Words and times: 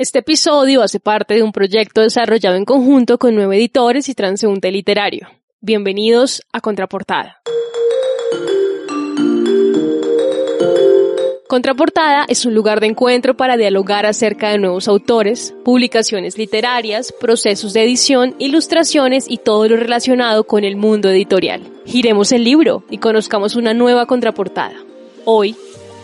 Este 0.00 0.20
episodio 0.20 0.82
hace 0.82 0.98
parte 0.98 1.34
de 1.34 1.42
un 1.42 1.52
proyecto 1.52 2.00
desarrollado 2.00 2.56
en 2.56 2.64
conjunto 2.64 3.18
con 3.18 3.34
nueve 3.34 3.58
editores 3.58 4.08
y 4.08 4.14
transeúnte 4.14 4.72
literario. 4.72 5.28
Bienvenidos 5.60 6.40
a 6.54 6.62
Contraportada. 6.62 7.42
Contraportada 11.46 12.24
es 12.30 12.46
un 12.46 12.54
lugar 12.54 12.80
de 12.80 12.86
encuentro 12.86 13.36
para 13.36 13.58
dialogar 13.58 14.06
acerca 14.06 14.48
de 14.48 14.56
nuevos 14.56 14.88
autores, 14.88 15.54
publicaciones 15.66 16.38
literarias, 16.38 17.12
procesos 17.20 17.74
de 17.74 17.84
edición, 17.84 18.34
ilustraciones 18.38 19.26
y 19.28 19.36
todo 19.36 19.68
lo 19.68 19.76
relacionado 19.76 20.44
con 20.44 20.64
el 20.64 20.76
mundo 20.76 21.10
editorial. 21.10 21.60
Giremos 21.84 22.32
el 22.32 22.42
libro 22.44 22.84
y 22.88 22.96
conozcamos 22.96 23.54
una 23.54 23.74
nueva 23.74 24.06
contraportada. 24.06 24.76
Hoy 25.26 25.54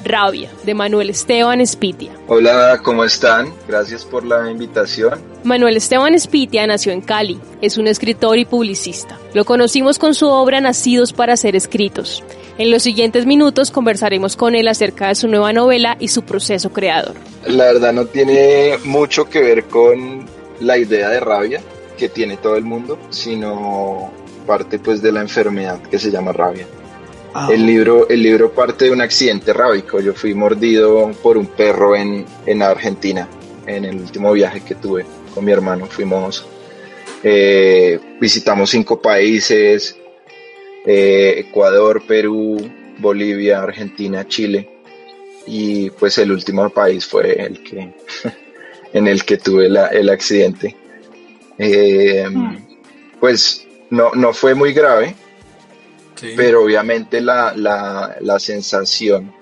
Rabia, 0.06 0.50
de 0.64 0.74
Manuel 0.74 1.10
Esteban 1.10 1.60
Espitia. 1.60 2.12
Hola, 2.28 2.80
¿cómo 2.82 3.04
están? 3.04 3.52
Gracias 3.68 4.04
por 4.04 4.24
la 4.24 4.50
invitación. 4.50 5.20
Manuel 5.44 5.76
Esteban 5.76 6.14
Espitia 6.14 6.66
nació 6.66 6.92
en 6.92 7.00
Cali, 7.00 7.40
es 7.60 7.78
un 7.78 7.86
escritor 7.86 8.38
y 8.38 8.44
publicista. 8.44 9.18
Lo 9.34 9.44
conocimos 9.44 9.98
con 9.98 10.14
su 10.14 10.26
obra 10.28 10.60
Nacidos 10.60 11.12
para 11.12 11.36
ser 11.36 11.56
escritos. 11.56 12.22
En 12.58 12.70
los 12.70 12.82
siguientes 12.82 13.26
minutos 13.26 13.70
conversaremos 13.70 14.36
con 14.36 14.54
él 14.54 14.68
acerca 14.68 15.08
de 15.08 15.14
su 15.14 15.28
nueva 15.28 15.52
novela 15.52 15.96
y 16.00 16.08
su 16.08 16.22
proceso 16.22 16.72
creador. 16.72 17.14
La 17.46 17.64
verdad 17.64 17.92
no 17.92 18.06
tiene 18.06 18.78
mucho 18.84 19.28
que 19.28 19.42
ver 19.42 19.64
con 19.64 20.24
la 20.60 20.78
idea 20.78 21.10
de 21.10 21.20
rabia 21.20 21.60
que 21.98 22.08
tiene 22.08 22.36
todo 22.36 22.56
el 22.56 22.64
mundo, 22.64 22.98
sino 23.10 24.10
parte 24.46 24.78
pues 24.78 25.02
de 25.02 25.12
la 25.12 25.20
enfermedad 25.20 25.80
que 25.82 25.98
se 25.98 26.10
llama 26.10 26.32
rabia. 26.32 26.66
Ah, 27.38 27.48
el, 27.52 27.66
libro, 27.66 28.08
el 28.08 28.22
libro 28.22 28.50
parte 28.50 28.86
de 28.86 28.90
un 28.90 29.02
accidente 29.02 29.52
rábico. 29.52 30.00
Yo 30.00 30.14
fui 30.14 30.32
mordido 30.32 31.10
por 31.22 31.36
un 31.36 31.44
perro 31.44 31.94
en, 31.94 32.24
en 32.46 32.62
Argentina, 32.62 33.28
en 33.66 33.84
el 33.84 33.96
último 33.96 34.32
viaje 34.32 34.62
que 34.62 34.74
tuve 34.74 35.04
con 35.34 35.44
mi 35.44 35.52
hermano. 35.52 35.84
Fuimos, 35.84 36.46
eh, 37.22 38.00
visitamos 38.18 38.70
cinco 38.70 39.02
países, 39.02 39.98
eh, 40.86 41.34
Ecuador, 41.36 42.04
Perú, 42.06 42.56
Bolivia, 42.96 43.60
Argentina, 43.60 44.26
Chile. 44.26 44.70
Y 45.46 45.90
pues 45.90 46.16
el 46.16 46.32
último 46.32 46.70
país 46.70 47.04
fue 47.04 47.34
el 47.34 47.62
que, 47.62 47.92
en 48.94 49.06
el 49.06 49.26
que 49.26 49.36
tuve 49.36 49.66
el 49.66 50.08
accidente. 50.08 50.74
Eh, 51.58 52.26
hmm. 52.30 52.56
Pues 53.20 53.68
no, 53.90 54.12
no 54.14 54.32
fue 54.32 54.54
muy 54.54 54.72
grave, 54.72 55.14
pero 56.36 56.64
obviamente 56.64 57.20
la, 57.20 57.52
la, 57.54 58.16
la 58.20 58.38
sensación, 58.38 59.32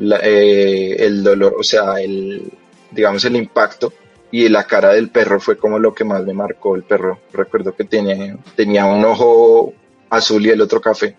eh, 0.00 0.96
el 0.98 1.22
dolor, 1.22 1.56
o 1.58 1.62
sea, 1.62 2.00
el, 2.00 2.50
digamos 2.90 3.24
el 3.24 3.36
impacto 3.36 3.92
y 4.30 4.48
la 4.48 4.64
cara 4.64 4.92
del 4.92 5.10
perro 5.10 5.40
fue 5.40 5.56
como 5.56 5.78
lo 5.78 5.94
que 5.94 6.04
más 6.04 6.24
me 6.24 6.34
marcó 6.34 6.76
el 6.76 6.82
perro. 6.82 7.20
Recuerdo 7.32 7.74
que 7.74 7.84
tenía, 7.84 8.36
tenía 8.54 8.84
un 8.84 9.04
ojo 9.04 9.72
azul 10.10 10.44
y 10.44 10.50
el 10.50 10.60
otro 10.60 10.80
café. 10.80 11.16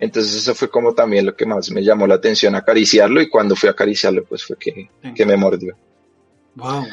Entonces 0.00 0.34
eso 0.34 0.54
fue 0.54 0.68
como 0.68 0.94
también 0.94 1.26
lo 1.26 1.36
que 1.36 1.46
más 1.46 1.70
me 1.70 1.82
llamó 1.82 2.06
la 2.06 2.16
atención, 2.16 2.54
acariciarlo 2.54 3.20
y 3.20 3.28
cuando 3.28 3.56
fui 3.56 3.68
a 3.68 3.72
acariciarlo 3.72 4.24
pues 4.24 4.44
fue 4.44 4.56
que, 4.56 4.90
que 5.14 5.26
me 5.26 5.36
mordió. 5.36 5.76
Wow. 6.54 6.84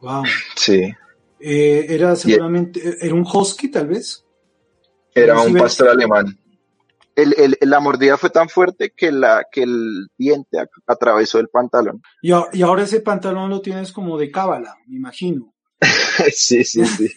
Wow. 0.00 0.24
Sí. 0.54 0.92
Eh, 1.40 1.86
era 1.88 2.16
seguramente, 2.16 2.96
era 3.00 3.14
un 3.14 3.26
husky 3.26 3.68
tal 3.68 3.88
vez. 3.88 4.25
Era 5.16 5.40
un 5.40 5.54
pastor 5.54 5.88
alemán. 5.88 6.38
El, 7.14 7.56
la 7.62 7.80
mordida 7.80 8.18
fue 8.18 8.28
tan 8.28 8.50
fuerte 8.50 8.92
que, 8.94 9.10
la, 9.10 9.46
que 9.50 9.62
el 9.62 10.08
diente 10.18 10.58
atravesó 10.86 11.38
el 11.38 11.48
pantalón. 11.48 12.02
Y, 12.20 12.32
ahora 12.32 12.82
ese 12.82 13.00
pantalón 13.00 13.48
lo 13.48 13.62
tienes 13.62 13.90
como 13.90 14.18
de 14.18 14.30
cábala, 14.30 14.76
me 14.86 14.96
imagino. 14.96 15.54
sí, 16.34 16.62
sí, 16.64 16.84
sí. 16.84 17.08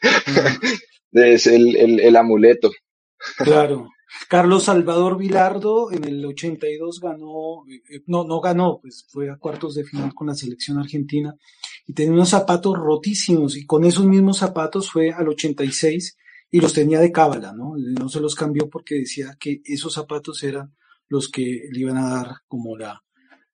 es 1.12 1.46
el, 1.46 2.00
el, 2.00 2.16
amuleto. 2.16 2.70
claro. 3.38 3.88
Carlos 4.28 4.64
Salvador 4.64 5.18
Vilardo 5.18 5.90
en 5.90 6.04
el 6.04 6.24
82 6.24 7.00
ganó, 7.00 7.64
eh, 7.68 8.02
no, 8.06 8.24
no 8.24 8.40
ganó, 8.40 8.78
pues 8.80 9.06
fue 9.10 9.28
a 9.28 9.36
cuartos 9.36 9.74
de 9.74 9.84
final 9.84 10.14
con 10.14 10.28
la 10.28 10.34
selección 10.34 10.78
argentina 10.78 11.34
y 11.86 11.94
tenía 11.94 12.12
unos 12.12 12.28
zapatos 12.28 12.76
rotísimos 12.78 13.56
y 13.56 13.66
con 13.66 13.84
esos 13.84 14.06
mismos 14.06 14.38
zapatos 14.38 14.90
fue 14.90 15.10
al 15.10 15.28
86 15.28 16.16
y 16.54 16.60
los 16.60 16.72
tenía 16.72 17.00
de 17.00 17.10
cábala, 17.10 17.52
¿no? 17.52 17.74
No 17.76 18.08
se 18.08 18.20
los 18.20 18.36
cambió 18.36 18.70
porque 18.70 18.94
decía 18.94 19.36
que 19.40 19.60
esos 19.64 19.92
zapatos 19.92 20.40
eran 20.44 20.72
los 21.08 21.28
que 21.28 21.68
le 21.68 21.80
iban 21.80 21.96
a 21.96 22.08
dar 22.08 22.28
como 22.46 22.78
la, 22.78 23.02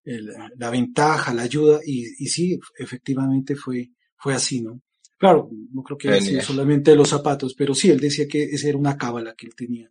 la 0.04 0.68
ventaja, 0.68 1.32
la 1.32 1.40
ayuda, 1.40 1.80
y, 1.82 2.04
y, 2.22 2.26
sí, 2.26 2.60
efectivamente 2.76 3.56
fue, 3.56 3.92
fue 4.18 4.34
así, 4.34 4.60
¿no? 4.60 4.82
Claro, 5.16 5.48
no 5.72 5.82
creo 5.82 5.96
que 5.96 6.10
haya 6.10 6.20
sido 6.20 6.42
solamente 6.42 6.94
los 6.94 7.08
zapatos, 7.08 7.54
pero 7.54 7.74
sí, 7.74 7.88
él 7.88 8.00
decía 8.00 8.28
que 8.28 8.42
esa 8.42 8.68
era 8.68 8.76
una 8.76 8.98
cábala 8.98 9.34
que 9.34 9.46
él 9.46 9.54
tenía. 9.54 9.90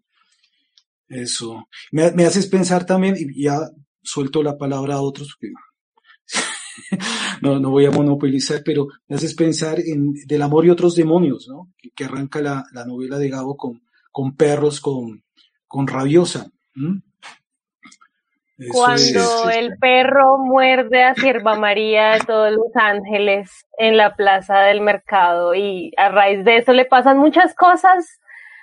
Eso. 1.07 1.67
Me, 1.91 2.11
me 2.11 2.25
haces 2.25 2.45
pensar 2.45 2.85
también, 2.85 3.15
y 3.17 3.41
ya 3.41 3.71
suelto 4.03 4.43
la 4.43 4.55
palabra 4.55 4.93
a 4.93 5.01
otros, 5.01 5.35
porque 5.35 5.51
no, 7.41 7.59
no 7.59 7.69
voy 7.69 7.85
a 7.85 7.91
monopolizar, 7.91 8.61
pero 8.63 8.87
me 9.07 9.15
haces 9.15 9.35
pensar 9.35 9.79
en 9.79 10.13
Del 10.27 10.41
amor 10.41 10.65
y 10.65 10.69
otros 10.69 10.95
demonios, 10.95 11.47
¿no? 11.49 11.69
Que, 11.95 12.05
arranca 12.05 12.41
la, 12.41 12.63
la, 12.73 12.85
novela 12.85 13.17
de 13.17 13.29
Gabo 13.29 13.55
con, 13.57 13.81
con 14.11 14.35
perros, 14.35 14.81
con, 14.81 15.23
con 15.67 15.87
rabiosa. 15.87 16.51
Cuando 18.71 19.49
el 19.49 19.77
perro 19.77 20.37
muerde 20.37 21.03
a 21.03 21.15
Sierva 21.15 21.55
María 21.55 22.11
de 22.13 22.19
todos 22.19 22.51
los 22.51 22.75
ángeles 22.75 23.49
en 23.77 23.95
la 23.95 24.15
plaza 24.15 24.59
del 24.61 24.81
mercado 24.81 25.55
y 25.55 25.93
a 25.95 26.09
raíz 26.09 26.43
de 26.43 26.57
eso 26.57 26.73
le 26.73 26.83
pasan 26.83 27.17
muchas 27.17 27.55
cosas, 27.55 28.19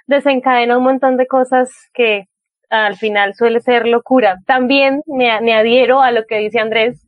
desencadena 0.06 0.77
un 0.77 0.84
montón 0.84 1.16
de 1.16 1.27
cosas 1.27 1.71
que 1.94 2.25
al 2.69 2.97
final 2.97 3.34
suele 3.34 3.60
ser 3.60 3.87
locura. 3.87 4.38
También 4.47 5.03
me, 5.06 5.41
me 5.41 5.54
adhiero 5.54 6.03
a 6.03 6.10
lo 6.10 6.27
que 6.27 6.41
dice 6.41 6.59
Andrés 6.59 7.06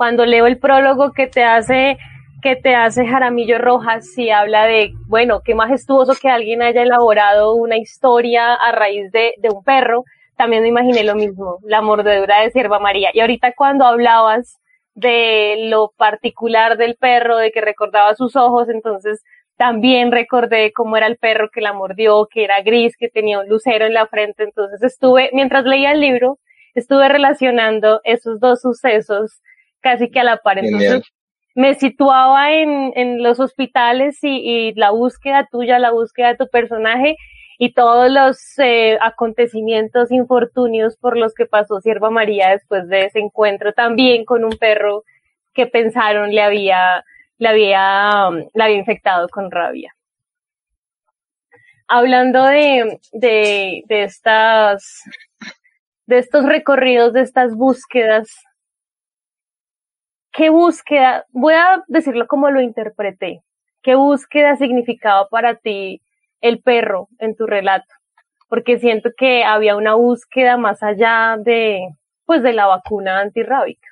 cuando 0.00 0.24
leo 0.24 0.46
el 0.46 0.58
prólogo 0.58 1.12
que 1.12 1.26
te 1.26 1.44
hace 1.44 1.98
que 2.40 2.56
te 2.56 2.74
hace 2.74 3.06
Jaramillo 3.06 3.58
Rojas 3.58 4.16
y 4.16 4.30
habla 4.30 4.64
de, 4.64 4.94
bueno, 5.06 5.42
qué 5.44 5.54
majestuoso 5.54 6.14
que 6.18 6.30
alguien 6.30 6.62
haya 6.62 6.80
elaborado 6.80 7.54
una 7.54 7.76
historia 7.76 8.54
a 8.54 8.72
raíz 8.72 9.12
de, 9.12 9.34
de 9.36 9.50
un 9.50 9.62
perro, 9.62 10.04
también 10.38 10.62
me 10.62 10.70
imaginé 10.70 11.04
lo 11.04 11.16
mismo, 11.16 11.58
la 11.64 11.82
mordedura 11.82 12.40
de 12.40 12.50
Sierva 12.50 12.78
María. 12.78 13.10
Y 13.12 13.20
ahorita 13.20 13.52
cuando 13.54 13.84
hablabas 13.84 14.58
de 14.94 15.66
lo 15.68 15.92
particular 15.98 16.78
del 16.78 16.96
perro, 16.96 17.36
de 17.36 17.50
que 17.50 17.60
recordaba 17.60 18.14
sus 18.14 18.36
ojos, 18.36 18.70
entonces 18.70 19.22
también 19.58 20.12
recordé 20.12 20.72
cómo 20.72 20.96
era 20.96 21.08
el 21.08 21.18
perro 21.18 21.50
que 21.52 21.60
la 21.60 21.74
mordió, 21.74 22.26
que 22.32 22.44
era 22.44 22.62
gris, 22.62 22.96
que 22.96 23.10
tenía 23.10 23.40
un 23.40 23.50
lucero 23.50 23.84
en 23.84 23.92
la 23.92 24.06
frente, 24.06 24.44
entonces 24.44 24.82
estuve, 24.82 25.28
mientras 25.34 25.66
leía 25.66 25.92
el 25.92 26.00
libro, 26.00 26.38
estuve 26.74 27.06
relacionando 27.06 28.00
esos 28.04 28.40
dos 28.40 28.62
sucesos 28.62 29.42
casi 29.80 30.10
que 30.10 30.20
a 30.20 30.24
la 30.24 30.36
par. 30.38 30.58
Entonces 30.58 31.02
me 31.54 31.74
situaba 31.74 32.52
en, 32.52 32.92
en 32.94 33.22
los 33.22 33.40
hospitales 33.40 34.18
y, 34.22 34.68
y, 34.68 34.74
la 34.74 34.90
búsqueda 34.90 35.48
tuya, 35.50 35.78
la 35.78 35.90
búsqueda 35.90 36.28
de 36.28 36.36
tu 36.36 36.48
personaje 36.48 37.16
y 37.58 37.74
todos 37.74 38.10
los 38.10 38.38
eh, 38.58 38.96
acontecimientos 39.02 40.10
infortunios 40.10 40.96
por 40.96 41.18
los 41.18 41.34
que 41.34 41.46
pasó 41.46 41.80
Sierva 41.80 42.08
María 42.08 42.50
después 42.50 42.88
de 42.88 43.06
ese 43.06 43.18
encuentro 43.18 43.74
también 43.74 44.24
con 44.24 44.44
un 44.44 44.56
perro 44.56 45.04
que 45.52 45.66
pensaron 45.66 46.30
le 46.30 46.40
había, 46.40 47.04
le 47.38 47.48
había, 47.48 48.28
um, 48.28 48.48
le 48.54 48.64
había 48.64 48.76
infectado 48.76 49.28
con 49.28 49.50
rabia. 49.50 49.94
Hablando 51.88 52.44
de, 52.44 52.98
de, 53.12 53.82
de 53.86 54.04
estas, 54.04 55.02
de 56.06 56.18
estos 56.18 56.46
recorridos, 56.46 57.12
de 57.12 57.22
estas 57.22 57.54
búsquedas 57.56 58.30
¿qué 60.32 60.50
búsqueda, 60.50 61.26
voy 61.30 61.54
a 61.54 61.82
decirlo 61.88 62.26
como 62.26 62.50
lo 62.50 62.60
interpreté, 62.60 63.42
qué 63.82 63.94
búsqueda 63.94 64.56
significaba 64.56 65.28
para 65.28 65.56
ti 65.56 66.02
el 66.40 66.60
perro 66.60 67.08
en 67.18 67.36
tu 67.36 67.46
relato? 67.46 67.92
Porque 68.48 68.78
siento 68.78 69.10
que 69.16 69.44
había 69.44 69.76
una 69.76 69.94
búsqueda 69.94 70.56
más 70.56 70.82
allá 70.82 71.36
de, 71.38 71.80
pues, 72.24 72.42
de 72.42 72.52
la 72.52 72.66
vacuna 72.66 73.20
antirrábica. 73.20 73.88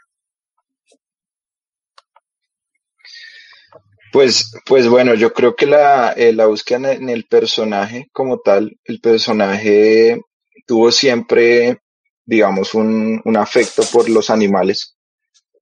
Pues, 4.10 4.52
pues 4.64 4.88
bueno, 4.88 5.14
yo 5.14 5.32
creo 5.32 5.54
que 5.54 5.66
la, 5.66 6.12
eh, 6.12 6.32
la 6.32 6.46
búsqueda 6.46 6.92
en 6.92 7.10
el 7.10 7.26
personaje 7.26 8.08
como 8.12 8.38
tal, 8.38 8.78
el 8.84 9.00
personaje 9.00 10.18
tuvo 10.66 10.90
siempre, 10.90 11.78
digamos, 12.24 12.74
un, 12.74 13.20
un 13.24 13.36
afecto 13.36 13.82
por 13.92 14.08
los 14.08 14.30
animales 14.30 14.97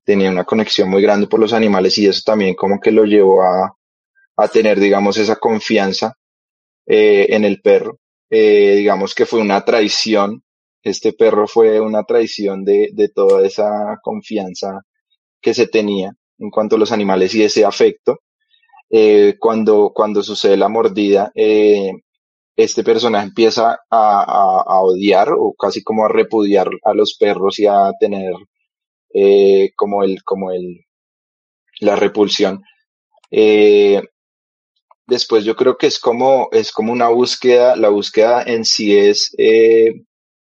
tenía 0.07 0.31
una 0.31 0.45
conexión 0.45 0.89
muy 0.89 1.03
grande 1.03 1.27
por 1.27 1.41
los 1.41 1.53
animales 1.53 1.99
y 1.99 2.07
eso 2.07 2.23
también 2.25 2.55
como 2.55 2.81
que 2.81 2.93
lo 2.93 3.05
llevó 3.05 3.43
a, 3.43 3.77
a 4.37 4.49
tener, 4.49 4.81
digamos, 4.81 5.19
esa 5.19 5.37
confianza 5.37 6.15
eh, 6.87 7.27
en 7.31 7.45
el 7.45 7.61
perro. 7.61 7.99
Eh, 8.31 8.77
digamos 8.77 9.15
que 9.15 9.27
fue 9.27 9.41
una 9.41 9.65
traición, 9.65 10.43
este 10.83 11.13
perro 11.13 11.47
fue 11.49 11.81
una 11.81 12.05
traición 12.05 12.65
de, 12.65 12.91
de 12.93 13.09
toda 13.09 13.47
esa 13.47 13.99
confianza 14.03 14.81
que 15.41 15.55
se 15.55 15.69
tenía. 15.69 16.13
en 16.39 16.51
cuanto 16.51 16.77
a 16.77 16.79
los 16.79 16.93
animales 16.93 17.35
y 17.35 17.43
ese 17.43 17.65
afecto. 17.65 18.21
Eh, 18.91 19.37
cuando, 19.41 19.93
cuando 19.95 20.23
sucede 20.23 20.57
la 20.57 20.69
mordida, 20.69 21.33
eh, 21.35 21.93
este 22.57 22.85
personaje 22.85 23.27
empieza 23.27 23.81
a, 23.91 24.81
odiar 24.83 25.33
o 25.33 25.55
casi 25.55 25.83
como 25.83 26.05
a 26.05 26.09
repudiar 26.09 26.69
a 26.85 26.95
los 26.95 27.17
perros 27.19 27.59
y 27.59 27.67
a 27.67 27.93
tener 28.01 28.35
eh, 29.17 29.71
como 29.77 30.05
el, 30.05 30.23
como 30.25 30.53
el, 30.53 30.85
la 31.81 31.97
repulsión. 31.97 32.63
después 35.07 35.45
yo 35.45 35.57
creo 35.57 35.77
que 35.77 35.87
es 35.87 35.99
como, 35.99 36.49
es 36.53 36.73
como 36.73 36.93
una 36.93 37.09
búsqueda, 37.09 37.77
la 37.77 37.89
búsqueda 37.89 38.43
en 38.43 38.65
sí 38.65 38.97
es 38.97 39.33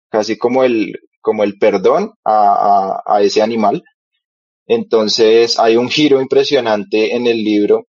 casi 0.10 0.38
como 0.38 0.64
el, 0.64 0.94
como 1.22 1.44
el 1.44 1.58
perdón 1.58 2.14
a, 2.26 3.02
a, 3.06 3.22
ese 3.22 3.42
animal. 3.42 3.84
Entonces 4.68 5.58
hay 5.60 5.78
un 5.78 5.90
giro 5.90 6.22
impresionante 6.22 7.16
en 7.16 7.28
el 7.28 7.44
libro 7.44 7.88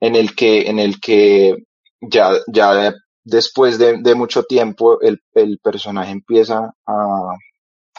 en 0.00 0.16
el 0.16 0.34
que, 0.34 0.62
en 0.68 0.78
el 0.78 1.00
que 1.00 1.54
ya, 2.00 2.32
ya 2.52 2.94
después 3.24 3.78
de, 3.78 3.98
de 4.02 4.14
mucho 4.14 4.42
tiempo 4.44 5.00
el, 5.00 5.20
el, 5.34 5.58
personaje 5.60 6.12
empieza 6.12 6.74
a, 6.86 7.36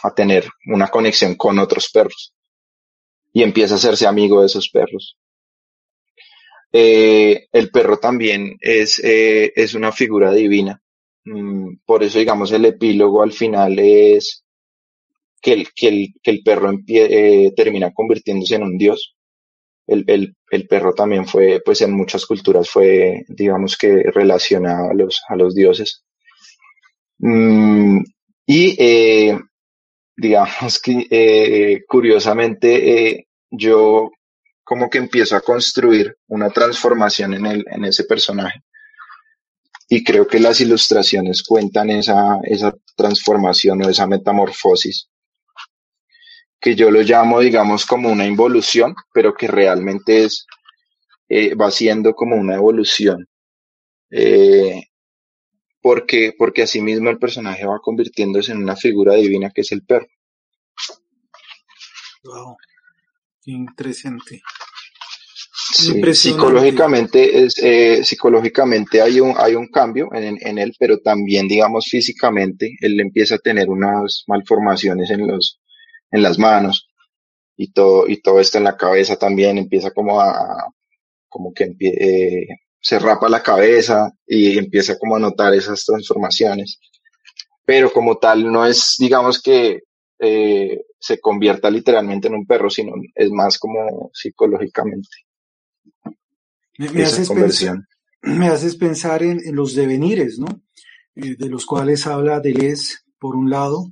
a 0.02 0.14
tener 0.14 0.46
una 0.66 0.88
conexión 0.88 1.34
con 1.36 1.58
otros 1.58 1.90
perros 1.90 2.34
y 3.32 3.42
empieza 3.42 3.74
a 3.74 3.76
hacerse 3.76 4.06
amigo 4.06 4.40
de 4.40 4.46
esos 4.46 4.70
perros. 4.70 5.18
Eh, 6.72 7.48
el 7.52 7.70
perro 7.70 7.98
también 7.98 8.56
es, 8.60 8.98
eh, 9.04 9.52
es 9.54 9.74
una 9.74 9.92
figura 9.92 10.32
divina. 10.32 10.80
Mm, 11.24 11.76
por 11.84 12.02
eso, 12.02 12.18
digamos, 12.18 12.52
el 12.52 12.64
epílogo 12.64 13.22
al 13.22 13.32
final 13.32 13.78
es 13.78 14.44
que 15.42 15.52
el, 15.52 15.68
que 15.74 16.12
el, 16.22 16.42
perro 16.42 16.72
eh, 16.88 17.52
termina 17.54 17.92
convirtiéndose 17.92 18.54
en 18.56 18.62
un 18.62 18.78
dios. 18.78 19.16
El, 19.86 20.04
el, 20.08 20.34
el, 20.50 20.66
perro 20.66 20.94
también 20.94 21.26
fue, 21.26 21.60
pues 21.64 21.80
en 21.82 21.92
muchas 21.92 22.26
culturas 22.26 22.70
fue, 22.70 23.24
digamos 23.28 23.76
que 23.76 24.02
relacionado 24.14 24.90
a 24.90 24.94
los, 24.94 25.20
a 25.28 25.36
los 25.36 25.54
dioses. 25.54 26.04
Mm, 27.18 28.00
y 28.46 28.76
digamos 30.16 30.80
que 30.80 31.06
eh, 31.10 31.84
curiosamente 31.86 33.10
eh, 33.10 33.26
yo 33.50 34.10
como 34.64 34.90
que 34.90 34.98
empiezo 34.98 35.36
a 35.36 35.42
construir 35.42 36.16
una 36.28 36.50
transformación 36.50 37.34
en, 37.34 37.46
el, 37.46 37.64
en 37.70 37.84
ese 37.84 38.04
personaje. 38.04 38.60
Y 39.88 40.02
creo 40.02 40.26
que 40.26 40.40
las 40.40 40.60
ilustraciones 40.60 41.44
cuentan 41.44 41.90
esa, 41.90 42.40
esa 42.42 42.74
transformación 42.96 43.84
o 43.84 43.88
esa 43.88 44.08
metamorfosis 44.08 45.08
que 46.60 46.74
yo 46.74 46.90
lo 46.90 47.02
llamo, 47.02 47.40
digamos, 47.40 47.86
como 47.86 48.08
una 48.08 48.26
involución, 48.26 48.94
pero 49.12 49.34
que 49.34 49.46
realmente 49.46 50.24
es, 50.24 50.46
eh, 51.28 51.54
va 51.54 51.70
siendo 51.70 52.14
como 52.14 52.36
una 52.36 52.54
evolución. 52.56 53.28
Eh, 54.10 54.85
porque, 55.86 56.34
porque 56.36 56.62
asimismo 56.62 57.10
el 57.10 57.18
personaje 57.20 57.64
va 57.64 57.78
convirtiéndose 57.78 58.50
en 58.50 58.58
una 58.58 58.74
figura 58.74 59.14
divina 59.14 59.52
que 59.54 59.60
es 59.60 59.70
el 59.70 59.84
perro. 59.84 60.08
Wow, 62.24 62.56
interesante. 63.44 64.42
psicológicamente 66.12 67.38
es, 67.38 67.58
eh, 67.62 68.02
psicológicamente 68.02 69.00
hay 69.00 69.20
un, 69.20 69.34
hay 69.38 69.54
un 69.54 69.68
cambio 69.68 70.12
en, 70.12 70.36
en 70.40 70.58
él, 70.58 70.74
pero 70.76 70.98
también, 70.98 71.46
digamos, 71.46 71.86
físicamente, 71.88 72.76
él 72.80 72.98
empieza 72.98 73.36
a 73.36 73.38
tener 73.38 73.68
unas 73.70 74.24
malformaciones 74.26 75.08
en 75.10 75.28
los, 75.28 75.60
en 76.10 76.20
las 76.20 76.36
manos 76.36 76.88
y 77.56 77.70
todo, 77.70 78.08
y 78.08 78.20
todo 78.22 78.40
esto 78.40 78.58
en 78.58 78.64
la 78.64 78.76
cabeza 78.76 79.14
también 79.14 79.56
empieza 79.56 79.92
como 79.92 80.20
a, 80.20 80.66
como 81.28 81.54
que 81.54 81.76
eh, 81.78 82.48
se 82.86 83.00
rapa 83.00 83.28
la 83.28 83.42
cabeza 83.42 84.12
y 84.24 84.56
empieza 84.56 84.96
como 84.96 85.16
a 85.16 85.18
notar 85.18 85.52
esas 85.52 85.84
transformaciones. 85.84 86.78
Pero 87.64 87.92
como 87.92 88.18
tal, 88.18 88.44
no 88.52 88.64
es, 88.64 88.94
digamos 88.96 89.42
que 89.42 89.80
eh, 90.20 90.82
se 90.96 91.18
convierta 91.18 91.68
literalmente 91.68 92.28
en 92.28 92.34
un 92.34 92.46
perro, 92.46 92.70
sino 92.70 92.92
es 93.12 93.28
más 93.32 93.58
como 93.58 94.12
psicológicamente. 94.14 95.08
Me, 96.78 97.02
haces, 97.02 97.28
pensar, 97.28 97.76
me 98.22 98.46
haces 98.46 98.76
pensar 98.76 99.24
en, 99.24 99.40
los 99.52 99.74
devenires, 99.74 100.38
¿no? 100.38 100.46
Eh, 101.16 101.34
de 101.36 101.48
los 101.48 101.66
cuales 101.66 102.06
habla 102.06 102.38
Deleuze, 102.38 102.98
por 103.18 103.34
un 103.34 103.50
lado, 103.50 103.90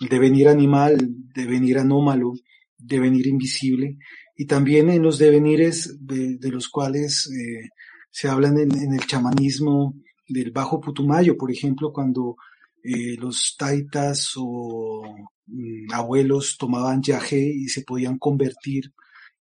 el 0.00 0.08
devenir 0.08 0.48
animal, 0.48 0.98
devenir 1.32 1.78
anómalo, 1.78 2.32
devenir 2.76 3.28
invisible, 3.28 3.98
y 4.36 4.46
también 4.46 4.90
en 4.90 5.00
los 5.00 5.18
devenires 5.18 5.96
de, 6.00 6.50
los 6.50 6.68
cuales 6.68 7.30
eh, 7.30 7.68
se 8.12 8.28
hablan 8.28 8.58
en, 8.58 8.92
el 8.92 9.06
chamanismo 9.06 9.94
del 10.28 10.52
Bajo 10.52 10.80
Putumayo, 10.80 11.36
por 11.36 11.50
ejemplo, 11.50 11.92
cuando 11.92 12.36
eh, 12.84 13.16
los 13.16 13.56
taitas 13.58 14.34
o 14.36 15.02
mm, 15.46 15.92
abuelos 15.92 16.56
tomaban 16.58 17.02
yagé 17.02 17.42
y 17.42 17.68
se 17.68 17.82
podían 17.82 18.18
convertir 18.18 18.92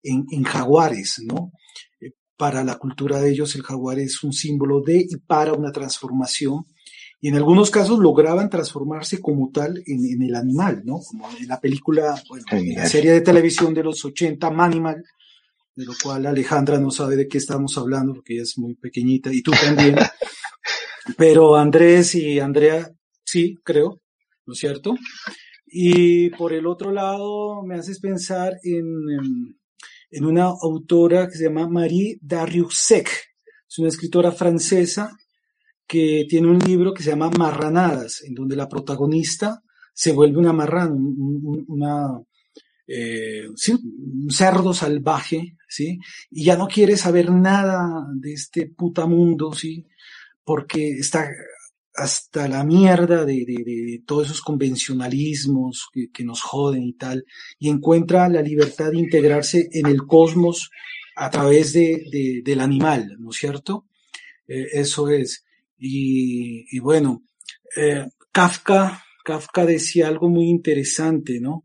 en, 0.02 0.24
en 0.30 0.44
jaguares, 0.44 1.20
¿no? 1.26 1.52
Eh, 2.00 2.12
para 2.36 2.64
la 2.64 2.76
cultura 2.76 3.20
de 3.20 3.30
ellos 3.30 3.54
el 3.56 3.62
jaguar 3.62 3.98
es 3.98 4.22
un 4.24 4.32
símbolo 4.32 4.80
de 4.80 4.98
y 5.00 5.16
para 5.16 5.52
una 5.52 5.72
transformación 5.72 6.64
y 7.20 7.28
en 7.28 7.36
algunos 7.36 7.70
casos 7.70 7.98
lograban 7.98 8.48
transformarse 8.48 9.20
como 9.20 9.50
tal 9.50 9.82
en, 9.86 10.22
el 10.22 10.34
animal, 10.34 10.82
¿no? 10.84 11.00
Como 11.00 11.28
en 11.38 11.48
la 11.48 11.60
película, 11.60 12.20
bueno, 12.28 12.46
en 12.52 12.74
la 12.74 12.86
serie 12.86 13.12
de 13.12 13.20
televisión 13.20 13.74
de 13.74 13.84
los 13.84 14.02
80, 14.04 14.50
Manimal, 14.50 15.04
de 15.80 15.86
lo 15.86 15.94
cual 16.02 16.26
Alejandra 16.26 16.78
no 16.78 16.90
sabe 16.90 17.16
de 17.16 17.26
qué 17.26 17.38
estamos 17.38 17.78
hablando 17.78 18.12
porque 18.12 18.34
ella 18.34 18.42
es 18.42 18.58
muy 18.58 18.74
pequeñita 18.74 19.32
y 19.32 19.40
tú 19.40 19.52
también. 19.52 19.96
Pero 21.16 21.56
Andrés 21.56 22.14
y 22.16 22.38
Andrea, 22.38 22.90
sí, 23.24 23.56
creo, 23.64 24.02
¿no 24.44 24.52
es 24.52 24.58
cierto? 24.58 24.94
Y 25.66 26.28
por 26.30 26.52
el 26.52 26.66
otro 26.66 26.92
lado, 26.92 27.62
me 27.62 27.76
haces 27.76 27.98
pensar 27.98 28.58
en, 28.62 29.56
en 30.10 30.24
una 30.26 30.48
autora 30.48 31.26
que 31.28 31.38
se 31.38 31.44
llama 31.44 31.66
Marie 31.66 32.18
Darrieussec. 32.20 33.08
Es 33.66 33.78
una 33.78 33.88
escritora 33.88 34.32
francesa 34.32 35.16
que 35.86 36.26
tiene 36.28 36.48
un 36.48 36.58
libro 36.58 36.92
que 36.92 37.02
se 37.02 37.10
llama 37.10 37.30
Marranadas, 37.30 38.22
en 38.24 38.34
donde 38.34 38.54
la 38.54 38.68
protagonista 38.68 39.62
se 39.94 40.12
vuelve 40.12 40.36
una 40.36 40.52
marrana, 40.52 40.94
una, 40.94 42.20
eh, 42.86 43.48
un 43.48 44.30
cerdo 44.30 44.74
salvaje, 44.74 45.56
¿sí? 45.70 45.98
Y 46.30 46.44
ya 46.44 46.56
no 46.56 46.66
quiere 46.66 46.96
saber 46.96 47.30
nada 47.30 48.06
de 48.14 48.32
este 48.32 48.66
puta 48.66 49.06
mundo, 49.06 49.52
¿sí? 49.54 49.86
Porque 50.44 50.90
está 50.90 51.30
hasta 51.94 52.48
la 52.48 52.64
mierda 52.64 53.24
de, 53.24 54.02
todos 54.06 54.26
esos 54.26 54.40
convencionalismos 54.40 55.88
que, 56.12 56.24
nos 56.24 56.42
joden 56.42 56.82
y 56.82 56.94
tal, 56.94 57.24
y 57.58 57.68
encuentra 57.68 58.28
la 58.28 58.42
libertad 58.42 58.90
de 58.90 58.98
integrarse 58.98 59.68
en 59.72 59.86
el 59.86 60.06
cosmos 60.06 60.70
a 61.16 61.30
través 61.30 61.72
de, 61.72 62.42
del 62.44 62.60
animal, 62.60 63.16
¿no 63.18 63.30
es 63.30 63.36
cierto? 63.36 63.86
Eh, 64.48 64.66
eso 64.72 65.08
es. 65.08 65.44
Y, 65.78 66.78
bueno, 66.80 67.22
eh, 67.76 68.06
Kafka, 68.32 69.04
Kafka 69.24 69.64
decía 69.64 70.08
algo 70.08 70.28
muy 70.28 70.48
interesante, 70.48 71.40
¿no? 71.40 71.64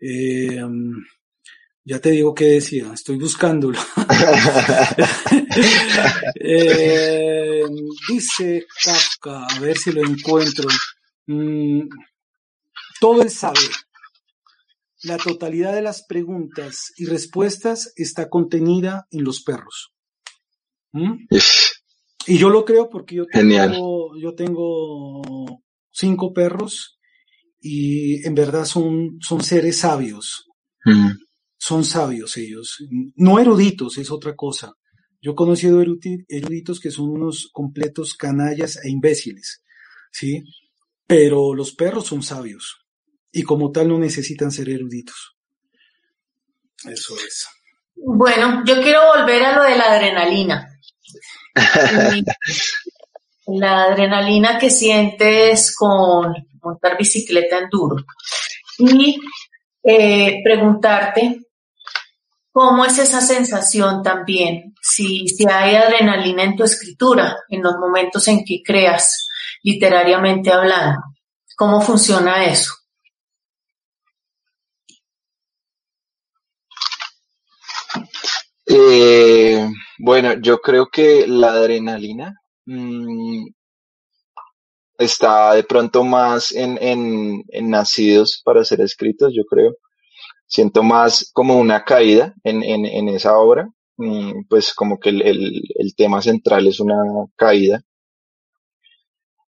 Eh, 0.00 0.62
ya 1.86 2.00
te 2.00 2.10
digo 2.10 2.34
qué 2.34 2.46
decía, 2.46 2.90
estoy 2.92 3.16
buscándolo. 3.16 3.78
Eh, 6.48 7.62
dice 8.08 8.66
Kafka, 8.84 9.46
a 9.46 9.58
ver 9.58 9.76
si 9.76 9.90
lo 9.90 10.04
encuentro. 10.06 10.68
Mm, 11.26 11.88
todo 13.00 13.22
el 13.22 13.30
saber, 13.30 13.70
la 15.02 15.16
totalidad 15.16 15.74
de 15.74 15.82
las 15.82 16.04
preguntas 16.04 16.92
y 16.96 17.06
respuestas 17.06 17.92
está 17.96 18.28
contenida 18.28 19.06
en 19.10 19.24
los 19.24 19.42
perros. 19.42 19.92
¿Mm? 20.92 21.26
Y 22.26 22.38
yo 22.38 22.50
lo 22.50 22.64
creo 22.64 22.88
porque 22.90 23.16
yo 23.16 23.26
tengo, 23.26 24.16
yo 24.20 24.34
tengo 24.34 25.62
cinco 25.90 26.32
perros 26.32 26.98
y 27.60 28.24
en 28.26 28.34
verdad 28.34 28.64
son, 28.64 29.18
son 29.20 29.42
seres 29.42 29.78
sabios. 29.78 30.46
Mm. 30.84 31.25
Son 31.66 31.84
sabios 31.84 32.36
ellos. 32.36 32.78
No 33.16 33.40
eruditos, 33.40 33.98
es 33.98 34.12
otra 34.12 34.36
cosa. 34.36 34.74
Yo 35.20 35.32
he 35.32 35.34
conocido 35.34 35.82
eruditos 35.82 36.78
que 36.78 36.92
son 36.92 37.08
unos 37.08 37.50
completos 37.52 38.14
canallas 38.14 38.76
e 38.84 38.88
imbéciles, 38.88 39.64
¿sí? 40.12 40.44
Pero 41.08 41.54
los 41.54 41.74
perros 41.74 42.06
son 42.06 42.22
sabios 42.22 42.86
y 43.32 43.42
como 43.42 43.72
tal 43.72 43.88
no 43.88 43.98
necesitan 43.98 44.52
ser 44.52 44.68
eruditos. 44.68 45.36
Eso 46.84 47.16
es. 47.16 47.48
Bueno, 47.96 48.62
yo 48.64 48.80
quiero 48.80 49.00
volver 49.16 49.42
a 49.42 49.56
lo 49.56 49.64
de 49.64 49.76
la 49.76 49.92
adrenalina. 49.92 50.68
la 53.48 53.82
adrenalina 53.86 54.56
que 54.56 54.70
sientes 54.70 55.74
con 55.74 56.32
montar 56.62 56.96
bicicleta 56.96 57.58
en 57.58 57.68
duro. 57.68 57.96
Y 58.78 59.20
eh, 59.82 60.40
preguntarte, 60.44 61.45
¿Cómo 62.58 62.86
es 62.86 62.96
esa 62.96 63.20
sensación 63.20 64.02
también? 64.02 64.74
Si, 64.80 65.28
si 65.28 65.44
hay 65.46 65.74
adrenalina 65.74 66.42
en 66.42 66.56
tu 66.56 66.64
escritura, 66.64 67.36
en 67.50 67.62
los 67.62 67.74
momentos 67.76 68.26
en 68.28 68.46
que 68.46 68.62
creas, 68.64 69.28
literariamente 69.62 70.50
hablando. 70.50 71.02
¿Cómo 71.54 71.82
funciona 71.82 72.46
eso? 72.46 72.72
Eh, 78.64 79.68
bueno, 79.98 80.40
yo 80.40 80.56
creo 80.56 80.86
que 80.86 81.26
la 81.26 81.48
adrenalina 81.48 82.36
mm, 82.64 83.48
está 84.96 85.52
de 85.52 85.64
pronto 85.64 86.04
más 86.04 86.52
en, 86.52 86.78
en, 86.80 87.44
en, 87.48 87.68
nacidos 87.68 88.40
para 88.42 88.64
ser 88.64 88.80
escritos, 88.80 89.34
yo 89.36 89.44
creo. 89.44 89.76
Siento 90.46 90.82
más 90.82 91.30
como 91.32 91.58
una 91.58 91.84
caída 91.84 92.34
en, 92.44 92.62
en, 92.62 92.86
en 92.86 93.08
esa 93.08 93.38
obra, 93.38 93.68
mm, 93.96 94.46
pues 94.48 94.72
como 94.74 94.98
que 94.98 95.10
el, 95.10 95.22
el, 95.22 95.62
el, 95.76 95.94
tema 95.96 96.22
central 96.22 96.66
es 96.68 96.80
una 96.80 96.96
caída, 97.36 97.82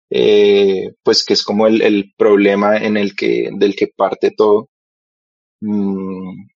eh, 0.09 0.93
pues 1.03 1.23
que 1.25 1.33
es 1.33 1.43
como 1.43 1.67
el, 1.67 1.81
el, 1.81 2.13
problema 2.17 2.77
en 2.77 2.97
el 2.97 3.15
que, 3.15 3.49
del 3.53 3.75
que 3.75 3.87
parte 3.95 4.31
todo. 4.31 4.69
Mm, 5.61 6.47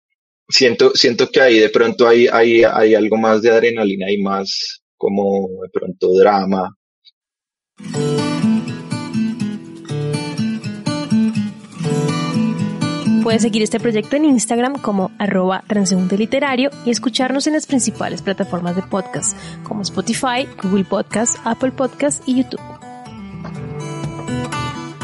siento, 0.49 0.91
siento 0.95 1.29
que 1.31 1.41
ahí 1.41 1.59
de 1.59 1.71
pronto 1.71 2.07
hay, 2.09 2.27
hay, 2.29 2.65
hay 2.65 2.95
algo 2.95 3.17
más 3.17 3.43
de 3.43 3.51
adrenalina 3.51 4.11
y 4.11 4.19
más 4.23 4.83
como 4.97 5.49
de 5.63 5.69
pronto 5.71 6.13
drama. 6.15 6.77
Puedes 13.23 13.43
seguir 13.43 13.63
este 13.63 13.79
proyecto 13.79 14.17
en 14.17 14.25
Instagram 14.25 14.81
como 14.81 15.11
arroba 15.19 15.63
transeúnte 15.67 16.17
literario 16.17 16.71
y 16.87 16.91
escucharnos 16.91 17.47
en 17.47 17.53
las 17.53 17.67
principales 17.67 18.23
plataformas 18.23 18.77
de 18.77 18.83
podcast 18.83 19.37
como 19.63 19.83
Spotify, 19.83 20.49
Google 20.63 20.85
Podcast, 20.85 21.37
Apple 21.45 21.73
Podcast 21.73 22.27
y 22.27 22.43
YouTube. 22.43 22.61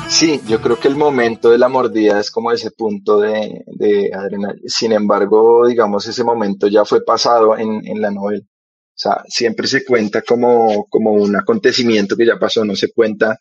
Sí, 0.09 0.41
yo 0.49 0.63
creo 0.63 0.81
que 0.81 0.89
el 0.89 0.97
momento 0.97 1.51
de 1.51 1.59
la 1.59 1.69
mordida 1.69 2.19
es 2.19 2.31
como 2.31 2.53
ese 2.53 2.71
punto 2.71 3.21
de, 3.21 3.65
de 3.67 4.11
adrenalina. 4.15 4.63
Sin 4.67 4.93
embargo, 4.93 5.67
digamos, 5.67 6.07
ese 6.07 6.25
momento 6.25 6.69
ya 6.69 6.87
fue 6.87 7.05
pasado 7.05 7.59
en, 7.59 7.87
en 7.87 8.01
la 8.01 8.11
novela. 8.11 8.45
O 8.45 8.99
sea, 8.99 9.25
siempre 9.29 9.67
se 9.67 9.85
cuenta 9.85 10.23
como, 10.23 10.87
como 10.89 11.13
un 11.13 11.37
acontecimiento 11.37 12.17
que 12.17 12.25
ya 12.25 12.39
pasó, 12.39 12.65
no 12.65 12.77
se 12.77 12.93
cuenta 12.93 13.39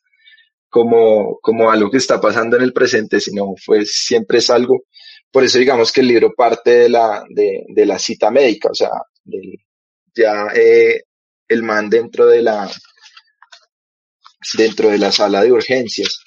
como, 0.75 1.39
como 1.39 1.71
algo 1.71 1.89
que 1.89 1.99
está 1.99 2.19
pasando 2.19 2.57
en 2.57 2.63
el 2.63 2.73
presente, 2.73 3.21
sino 3.21 3.53
fue 3.63 3.85
siempre 3.85 4.39
es 4.39 4.49
algo. 4.49 4.83
Por 5.31 5.45
eso 5.45 5.57
digamos 5.57 5.89
que 5.89 6.01
el 6.01 6.09
libro 6.09 6.33
parte 6.35 6.71
de 6.71 6.89
la, 6.89 7.23
de, 7.29 7.63
de 7.69 7.85
la 7.85 7.97
cita 7.97 8.29
médica, 8.29 8.71
o 8.71 8.75
sea, 8.75 8.89
ya 10.13 10.47
eh, 10.53 11.03
el 11.47 11.63
man 11.63 11.89
dentro 11.89 12.25
de 12.25 12.41
la, 12.41 12.69
dentro 14.57 14.89
de 14.89 14.97
la 14.97 15.13
sala 15.13 15.43
de 15.43 15.53
urgencias. 15.53 16.19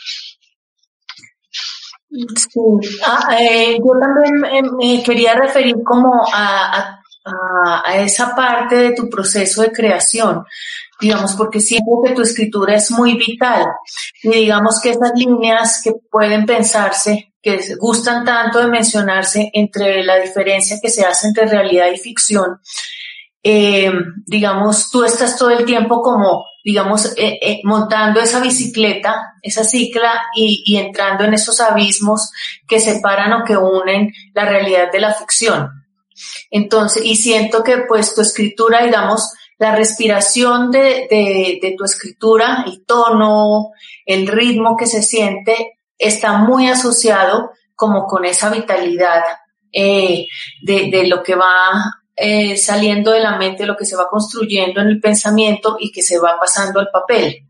Sí. 2.08 2.60
Ah, 3.04 3.36
eh, 3.38 3.76
yo 3.76 4.00
también 4.00 4.72
me 4.78 5.02
quería 5.02 5.34
referir 5.34 5.76
como 5.84 6.26
a, 6.32 7.02
a, 7.26 7.82
a, 7.84 7.98
esa 7.98 8.34
parte 8.34 8.76
de 8.76 8.94
tu 8.94 9.10
proceso 9.10 9.60
de 9.60 9.72
creación, 9.72 10.42
digamos, 11.00 11.34
porque 11.36 11.60
siento 11.60 12.02
que 12.04 12.14
tu 12.14 12.22
escritura 12.22 12.74
es 12.74 12.90
muy 12.90 13.14
vital 13.14 13.66
y 14.22 14.30
digamos 14.30 14.80
que 14.82 14.90
esas 14.90 15.12
líneas 15.14 15.80
que 15.82 15.92
pueden 16.10 16.44
pensarse, 16.44 17.32
que 17.40 17.60
gustan 17.78 18.24
tanto 18.24 18.58
de 18.58 18.68
mencionarse 18.68 19.50
entre 19.52 20.02
la 20.02 20.16
diferencia 20.16 20.78
que 20.82 20.90
se 20.90 21.04
hace 21.04 21.28
entre 21.28 21.46
realidad 21.46 21.86
y 21.92 21.98
ficción, 21.98 22.60
eh, 23.42 23.92
digamos, 24.26 24.90
tú 24.90 25.04
estás 25.04 25.36
todo 25.36 25.50
el 25.50 25.64
tiempo 25.64 26.02
como 26.02 26.44
digamos, 26.68 27.06
eh, 27.16 27.38
eh, 27.40 27.60
montando 27.64 28.20
esa 28.20 28.40
bicicleta, 28.40 29.32
esa 29.40 29.64
cicla 29.64 30.24
y, 30.34 30.62
y, 30.66 30.76
entrando 30.76 31.24
en 31.24 31.32
esos 31.32 31.62
abismos 31.62 32.30
que 32.66 32.78
separan 32.78 33.32
o 33.32 33.44
que 33.44 33.56
unen 33.56 34.12
la 34.34 34.44
realidad 34.44 34.92
de 34.92 35.00
la 35.00 35.14
ficción. 35.14 35.70
Entonces, 36.50 37.02
y 37.06 37.16
siento 37.16 37.62
que 37.62 37.78
pues 37.88 38.14
tu 38.14 38.20
escritura, 38.20 38.84
digamos, 38.84 39.32
la 39.58 39.74
respiración 39.74 40.70
de, 40.70 41.06
de, 41.10 41.58
de 41.60 41.74
tu 41.76 41.84
escritura, 41.84 42.64
el 42.66 42.84
tono, 42.84 43.70
el 44.06 44.26
ritmo 44.26 44.76
que 44.76 44.86
se 44.86 45.02
siente, 45.02 45.78
está 45.98 46.38
muy 46.38 46.68
asociado 46.68 47.50
como 47.74 48.06
con 48.06 48.24
esa 48.24 48.50
vitalidad 48.50 49.22
eh, 49.72 50.26
de, 50.62 50.90
de, 50.90 51.06
lo 51.06 51.22
que 51.22 51.34
va 51.34 52.00
eh, 52.16 52.56
saliendo 52.56 53.12
de 53.12 53.20
la 53.20 53.36
mente, 53.36 53.66
lo 53.66 53.76
que 53.76 53.84
se 53.84 53.96
va 53.96 54.08
construyendo 54.08 54.80
en 54.80 54.88
el 54.88 55.00
pensamiento 55.00 55.76
y 55.78 55.92
que 55.92 56.02
se 56.02 56.18
va 56.18 56.38
pasando 56.40 56.80
al 56.80 56.88
papel. 56.90 57.44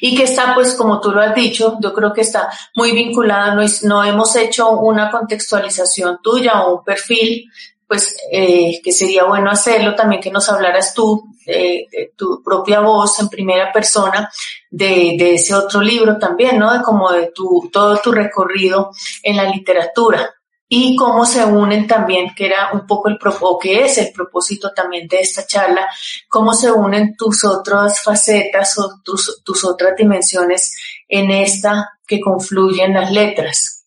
Y 0.00 0.16
que 0.16 0.24
está, 0.24 0.54
pues, 0.54 0.74
como 0.74 1.00
tú 1.00 1.10
lo 1.10 1.20
has 1.20 1.34
dicho, 1.34 1.78
yo 1.80 1.92
creo 1.92 2.12
que 2.12 2.20
está 2.22 2.48
muy 2.74 2.92
vinculada, 2.92 3.54
no, 3.54 3.62
no 3.82 4.04
hemos 4.04 4.36
hecho 4.36 4.70
una 4.70 5.10
contextualización 5.10 6.18
tuya 6.22 6.62
o 6.62 6.78
un 6.78 6.84
perfil, 6.84 7.50
pues, 7.88 8.14
eh, 8.30 8.80
que 8.84 8.92
sería 8.92 9.24
bueno 9.24 9.50
hacerlo, 9.50 9.94
también 9.94 10.20
que 10.20 10.30
nos 10.30 10.48
hablaras 10.50 10.92
tú, 10.94 11.24
de, 11.46 11.86
de 11.90 12.12
tu 12.14 12.42
propia 12.42 12.80
voz 12.80 13.18
en 13.18 13.28
primera 13.28 13.72
persona, 13.72 14.30
de, 14.70 15.16
de, 15.18 15.34
ese 15.34 15.54
otro 15.54 15.80
libro 15.80 16.18
también, 16.18 16.58
¿no? 16.58 16.72
De 16.72 16.82
como 16.82 17.10
de 17.10 17.32
tu, 17.34 17.70
todo 17.72 17.96
tu 17.96 18.12
recorrido 18.12 18.90
en 19.22 19.36
la 19.36 19.44
literatura 19.44 20.30
y 20.68 20.94
cómo 20.96 21.24
se 21.24 21.42
unen 21.46 21.86
también, 21.86 22.34
que 22.34 22.44
era 22.44 22.70
un 22.74 22.86
poco 22.86 23.08
el 23.08 23.16
propósito, 23.16 23.58
que 23.58 23.84
es 23.86 23.96
el 23.96 24.12
propósito 24.12 24.72
también 24.74 25.08
de 25.08 25.20
esta 25.20 25.46
charla, 25.46 25.88
cómo 26.28 26.52
se 26.52 26.70
unen 26.70 27.16
tus 27.16 27.42
otras 27.44 28.02
facetas 28.02 28.78
o 28.78 29.00
tus, 29.02 29.42
tus 29.42 29.64
otras 29.64 29.96
dimensiones 29.96 30.76
en 31.08 31.30
esta 31.30 31.88
que 32.06 32.20
confluyen 32.20 32.92
las 32.92 33.10
letras. 33.10 33.77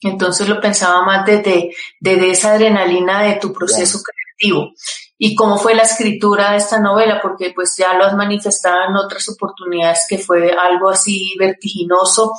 Entonces 0.00 0.48
lo 0.48 0.60
pensaba 0.60 1.04
más 1.04 1.26
desde, 1.26 1.74
desde 2.00 2.30
esa 2.30 2.52
adrenalina 2.52 3.22
de 3.22 3.34
tu 3.34 3.52
proceso 3.52 3.98
creativo. 4.02 4.72
Y 5.16 5.34
cómo 5.34 5.58
fue 5.58 5.74
la 5.74 5.82
escritura 5.82 6.52
de 6.52 6.58
esta 6.58 6.78
novela, 6.80 7.20
porque 7.20 7.52
pues 7.52 7.74
ya 7.76 7.94
lo 7.94 8.04
has 8.04 8.14
manifestado 8.14 8.88
en 8.88 8.96
otras 8.96 9.28
oportunidades 9.28 10.06
que 10.08 10.18
fue 10.18 10.52
algo 10.52 10.90
así 10.90 11.34
vertiginoso. 11.38 12.34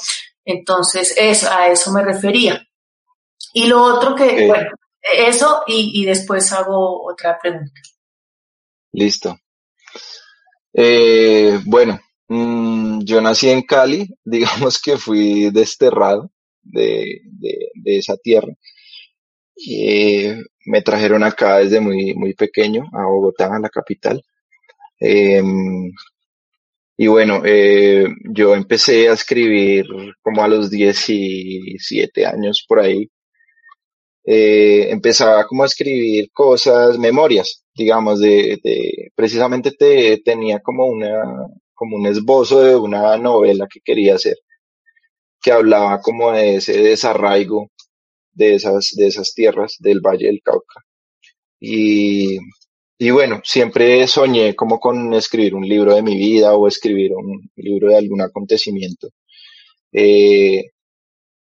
Entonces, 0.46 1.13
eso, 1.18 1.51
a 1.51 1.68
eso 1.68 1.92
me 1.92 2.04
refería. 2.04 2.66
Y 3.54 3.68
lo 3.68 3.84
otro 3.84 4.16
que, 4.16 4.48
bueno, 4.48 4.70
eso 5.13 5.63
y, 5.68 6.01
y, 6.01 6.06
después 6.06 6.54
hago 6.54 7.04
otra 7.06 7.38
pregunta. 7.42 7.82
Listo. 8.94 9.38
Eh, 10.74 11.60
bueno, 11.66 12.00
mmm, 12.30 13.00
yo 13.04 13.20
nací 13.20 13.50
en 13.50 13.63
Cali, 13.63 14.08
digamos 14.24 14.80
que 14.82 14.98
fui 14.98 15.50
desterrado 15.51 16.32
de, 16.72 17.22
de, 17.34 17.98
esa 17.98 18.18
tierra. 18.18 18.54
Eh, 19.68 20.38
me 20.66 20.82
trajeron 20.82 21.24
acá 21.24 21.58
desde 21.58 21.80
muy, 21.82 22.14
muy 22.16 22.34
pequeño 22.34 22.86
a 22.94 23.06
Bogotá, 23.06 23.56
a 23.56 23.60
la 23.60 23.70
capital. 23.70 24.22
Eh, 25.00 25.42
y 26.98 27.08
bueno, 27.08 27.42
eh, 27.46 28.06
yo 28.32 28.56
empecé 28.56 29.10
a 29.10 29.14
escribir 29.14 29.86
como 30.22 30.44
a 30.44 30.48
los 30.48 30.70
17 30.70 32.26
años 32.26 32.66
por 32.68 32.80
ahí 32.80 33.10
eh, 34.32 34.92
empezaba 34.92 35.46
como 35.48 35.64
a 35.64 35.66
escribir 35.66 36.30
cosas, 36.32 37.00
memorias, 37.00 37.64
digamos, 37.74 38.20
de, 38.20 38.60
de 38.64 39.12
precisamente 39.16 39.72
te, 39.72 40.20
tenía 40.24 40.60
como 40.60 40.86
una, 40.86 41.24
como 41.74 41.98
un 41.98 42.06
esbozo 42.06 42.62
de 42.62 42.76
una 42.76 43.18
novela 43.18 43.68
que 43.68 43.80
quería 43.84 44.16
hacer, 44.16 44.36
que 45.41 45.51
hablaba 45.51 46.01
como 46.01 46.31
de 46.31 46.55
ese 46.55 46.81
desarraigo 46.81 47.69
de 48.34 48.55
esas, 48.55 48.91
de 48.96 49.08
esas 49.08 49.34
tierras 49.34 49.75
del 49.79 50.01
Valle 50.01 50.27
del 50.27 50.41
Cauca. 50.43 50.81
Y, 51.60 52.38
y 52.98 53.10
bueno, 53.12 53.41
siempre 53.43 54.08
soñé 54.08 54.55
como 54.55 54.79
con 54.79 55.13
escribir 55.13 55.55
un 55.55 55.67
libro 55.67 55.96
de 55.96 56.01
mi 56.01 56.17
vida 56.17 56.55
o 56.55 56.67
escribir 56.67 57.13
un 57.13 57.50
libro 57.55 57.89
de 57.89 57.98
algún 57.98 58.22
acontecimiento. 58.22 59.10
Eh, 59.91 60.63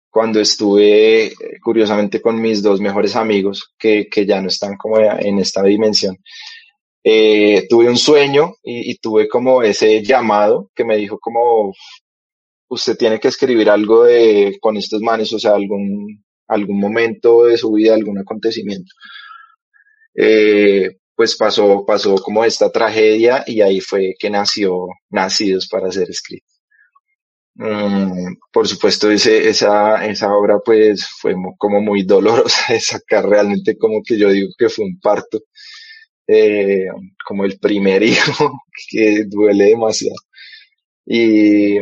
cuando 0.10 0.40
estuve 0.40 1.34
curiosamente 1.64 2.22
con 2.22 2.40
mis 2.40 2.62
dos 2.62 2.80
mejores 2.80 3.16
amigos 3.16 3.74
que, 3.80 4.08
que 4.10 4.26
ya 4.28 4.42
no 4.42 4.48
están 4.48 4.78
como 4.78 5.00
en 5.00 5.40
esta 5.40 5.64
dimensión. 5.64 6.18
Eh, 7.04 7.66
tuve 7.68 7.90
un 7.90 7.98
sueño 7.98 8.54
y, 8.64 8.92
y, 8.92 8.96
tuve 8.96 9.28
como 9.28 9.64
ese 9.64 10.04
llamado 10.04 10.70
que 10.76 10.86
me 10.86 10.96
dijo 10.98 11.20
como 11.20 11.74
usted 12.74 12.98
tiene 12.98 13.20
que 13.20 13.28
escribir 13.30 13.70
algo 13.70 14.04
de 14.06 14.58
con 14.62 14.78
estos 14.78 15.02
manes, 15.02 15.32
o 15.34 15.40
sea, 15.40 15.56
algún, 15.56 16.24
algún 16.48 16.80
momento 16.80 17.46
de 17.46 17.58
su 17.58 17.72
vida, 17.72 17.94
algún 17.94 18.20
acontecimiento. 18.20 18.92
Eh, 20.16 20.98
pues 21.16 21.36
pasó, 21.38 21.86
pasó 21.86 22.16
como 22.16 22.44
esta 22.44 22.72
tragedia 22.72 23.44
y 23.46 23.62
ahí 23.62 23.80
fue 23.82 24.16
que 24.20 24.30
nació 24.30 24.88
Nacidos 25.10 25.68
para 25.70 25.92
ser 25.92 26.10
escrito. 26.10 26.48
Mm, 27.56 28.36
por 28.52 28.68
supuesto, 28.68 29.12
ese, 29.12 29.48
esa, 29.48 30.06
esa 30.08 30.34
obra 30.34 30.60
pues 30.66 31.08
fue 31.22 31.36
como 31.58 31.82
muy 31.82 32.04
dolorosa 32.04 32.74
de 32.74 32.80
sacar, 32.80 33.28
realmente 33.28 33.78
como 33.78 34.02
que 34.04 34.18
yo 34.18 34.30
digo 34.32 34.50
que 34.58 34.70
fue 34.70 34.86
un 34.86 35.00
parto, 35.00 35.40
eh, 36.28 36.88
como 37.26 37.46
el 37.46 37.60
primer 37.60 38.04
hijo, 38.04 38.52
que 38.90 39.26
duele 39.28 39.66
demasiado. 39.66 40.16
Y, 41.06 41.78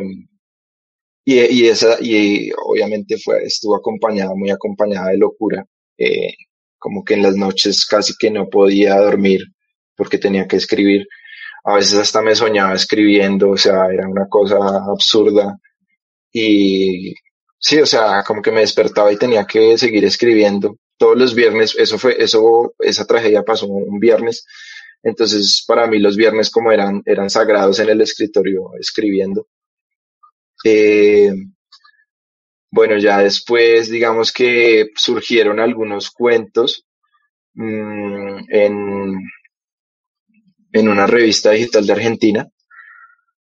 y, 1.24 1.68
esa, 1.68 1.98
y 2.02 2.52
obviamente 2.66 3.18
fue, 3.18 3.44
estuvo 3.44 3.76
acompañada, 3.76 4.34
muy 4.36 4.50
acompañada 4.50 5.10
de 5.10 5.18
locura, 5.18 5.66
eh, 5.98 6.34
como 6.78 7.04
que 7.04 7.14
en 7.14 7.22
las 7.24 7.36
noches 7.36 7.86
casi 7.86 8.14
que 8.20 8.32
no 8.32 8.50
podía 8.50 8.98
dormir 8.98 9.42
porque 9.96 10.18
tenía 10.18 10.48
que 10.48 10.58
escribir 10.58 11.08
a 11.64 11.76
veces 11.76 12.00
hasta 12.00 12.22
me 12.22 12.36
soñaba 12.36 12.74
escribiendo, 12.74 13.52
o 13.52 13.58
sea, 13.58 13.88
era 13.92 14.08
una 14.08 14.28
cosa 14.28 14.58
absurda. 14.92 15.58
Y 16.34 17.14
sí, 17.60 17.80
o 17.80 17.86
sea, 17.86 18.24
como 18.26 18.42
que 18.42 18.52
me 18.52 18.62
despertaba 18.62 19.12
y 19.12 19.18
tenía 19.18 19.46
que 19.46 19.78
seguir 19.78 20.06
escribiendo. 20.06 20.78
Todos 20.98 21.18
los 21.18 21.36
viernes, 21.36 21.76
eso 21.78 21.98
fue, 22.00 22.16
eso, 22.22 22.74
esa 22.80 23.06
tragedia 23.06 23.44
pasó 23.44 23.68
un 23.68 24.00
viernes. 24.00 24.46
Entonces, 25.04 25.64
para 25.68 25.88
mí 25.88 26.00
los 26.00 26.16
viernes 26.18 26.50
como 26.52 26.72
eran, 26.72 27.02
eran 27.06 27.30
sagrados 27.30 27.80
en 27.80 27.90
el 27.90 28.02
escritorio 28.02 28.72
escribiendo. 28.80 29.48
Eh, 30.64 31.32
bueno, 32.72 32.98
ya 32.98 33.20
después, 33.20 33.90
digamos 33.90 34.32
que 34.32 34.90
surgieron 34.96 35.60
algunos 35.60 36.10
cuentos 36.10 36.86
mmm, 37.54 38.40
en, 38.50 39.20
en 40.72 40.90
una 40.90 41.06
revista 41.08 41.52
digital 41.52 41.86
de 41.86 41.94
Argentina. 41.94 42.48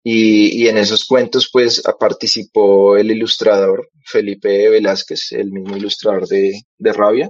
Y, 0.01 0.63
y, 0.63 0.69
en 0.69 0.77
esos 0.77 1.05
cuentos, 1.05 1.49
pues, 1.51 1.83
participó 1.99 2.95
el 2.97 3.11
ilustrador 3.11 3.89
Felipe 4.05 4.69
Velázquez, 4.69 5.33
el 5.33 5.51
mismo 5.51 5.75
ilustrador 5.75 6.25
de, 6.27 6.61
de 6.77 6.93
Rabia. 6.93 7.29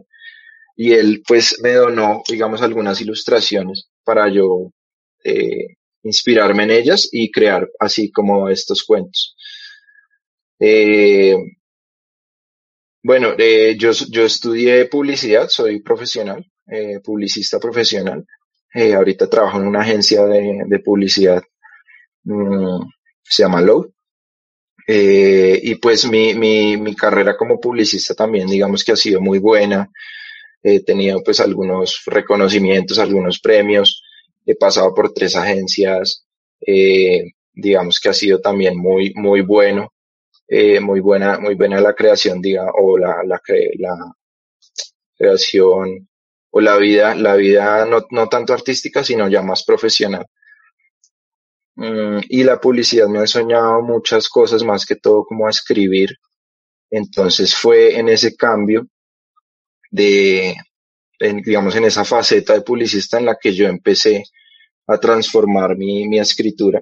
Y 0.75 0.93
él, 0.93 1.23
pues, 1.27 1.57
me 1.63 1.73
donó, 1.73 2.21
digamos, 2.29 2.61
algunas 2.61 3.01
ilustraciones 3.01 3.89
para 4.03 4.29
yo 4.31 4.71
eh, 5.23 5.77
inspirarme 6.03 6.63
en 6.63 6.71
ellas 6.71 7.09
y 7.11 7.31
crear 7.31 7.67
así 7.79 8.11
como 8.11 8.49
estos 8.49 8.83
cuentos. 8.83 9.35
Eh, 10.59 11.35
bueno, 13.01 13.33
eh, 13.37 13.75
yo, 13.77 13.91
yo 14.09 14.25
estudié 14.25 14.85
publicidad, 14.85 15.47
soy 15.47 15.81
profesional, 15.81 16.45
eh, 16.67 16.99
publicista 17.03 17.59
profesional. 17.59 18.25
Ahorita 18.95 19.27
trabajo 19.27 19.59
en 19.59 19.67
una 19.67 19.81
agencia 19.81 20.25
de, 20.25 20.61
de 20.67 20.79
publicidad, 20.79 21.41
mm, 22.23 22.81
se 23.23 23.43
llama 23.43 23.61
Low. 23.61 23.91
Y 24.87 25.75
pues 25.75 26.09
mi, 26.09 26.33
mi, 26.33 26.77
mi 26.77 26.95
carrera 26.95 27.37
como 27.37 27.59
publicista 27.59 28.13
también, 28.15 28.47
digamos 28.47 28.83
que 28.83 28.91
ha 28.91 28.95
sido 28.95 29.21
muy 29.21 29.39
buena. 29.39 29.89
He 30.63 30.83
tenido 30.83 31.21
pues 31.23 31.39
algunos 31.39 32.01
reconocimientos, 32.05 32.99
algunos 32.99 33.39
premios. 33.39 34.03
He 34.45 34.55
pasado 34.55 34.93
por 34.93 35.13
tres 35.13 35.35
agencias. 35.35 36.25
Digamos 37.53 37.99
que 37.99 38.09
ha 38.09 38.13
sido 38.13 38.39
también 38.41 38.77
muy, 38.77 39.13
muy 39.15 39.41
bueno. 39.41 39.91
Eh, 40.51 40.79
muy 40.79 40.99
buena, 40.99 41.39
muy 41.39 41.53
buena 41.53 41.79
la 41.79 41.93
creación, 41.93 42.41
diga, 42.41 42.71
o 42.73 42.97
la, 42.97 43.21
la, 43.23 43.39
la 43.77 44.15
creación 45.15 46.09
o 46.51 46.61
la 46.61 46.77
vida, 46.77 47.13
la 47.13 47.35
vida 47.35 47.85
no, 47.85 48.07
no 48.09 48.27
tanto 48.29 48.53
artística, 48.53 49.03
sino 49.03 49.29
ya 49.29 49.43
más 49.43 49.63
profesional. 49.63 50.25
Mm, 51.75 52.19
y 52.29 52.43
la 52.43 52.59
publicidad 52.59 53.07
me 53.07 53.19
ha 53.19 53.21
enseñado 53.21 53.81
muchas 53.83 54.27
cosas, 54.27 54.63
más 54.63 54.85
que 54.87 54.95
todo 54.95 55.23
como 55.23 55.47
escribir. 55.47 56.09
Entonces 56.89 57.55
fue 57.55 57.99
en 57.99 58.09
ese 58.09 58.35
cambio 58.35 58.87
de, 59.91 60.55
en, 61.19 61.41
digamos, 61.43 61.75
en 61.75 61.85
esa 61.85 62.05
faceta 62.05 62.53
de 62.53 62.61
publicista 62.61 63.19
en 63.19 63.25
la 63.25 63.37
que 63.39 63.53
yo 63.53 63.67
empecé 63.67 64.23
a 64.87 64.97
transformar 64.99 65.77
mi, 65.77 66.07
mi 66.07 66.19
escritura 66.19 66.81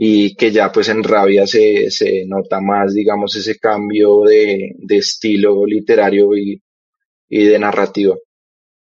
y 0.00 0.36
que 0.36 0.52
ya 0.52 0.70
pues 0.70 0.88
en 0.90 1.02
Rabia 1.02 1.44
se, 1.44 1.90
se 1.90 2.24
nota 2.24 2.60
más, 2.60 2.94
digamos, 2.94 3.34
ese 3.34 3.58
cambio 3.58 4.22
de, 4.22 4.74
de 4.78 4.96
estilo 4.98 5.66
literario 5.66 6.36
y, 6.36 6.62
y 7.28 7.44
de 7.44 7.58
narrativa. 7.58 8.16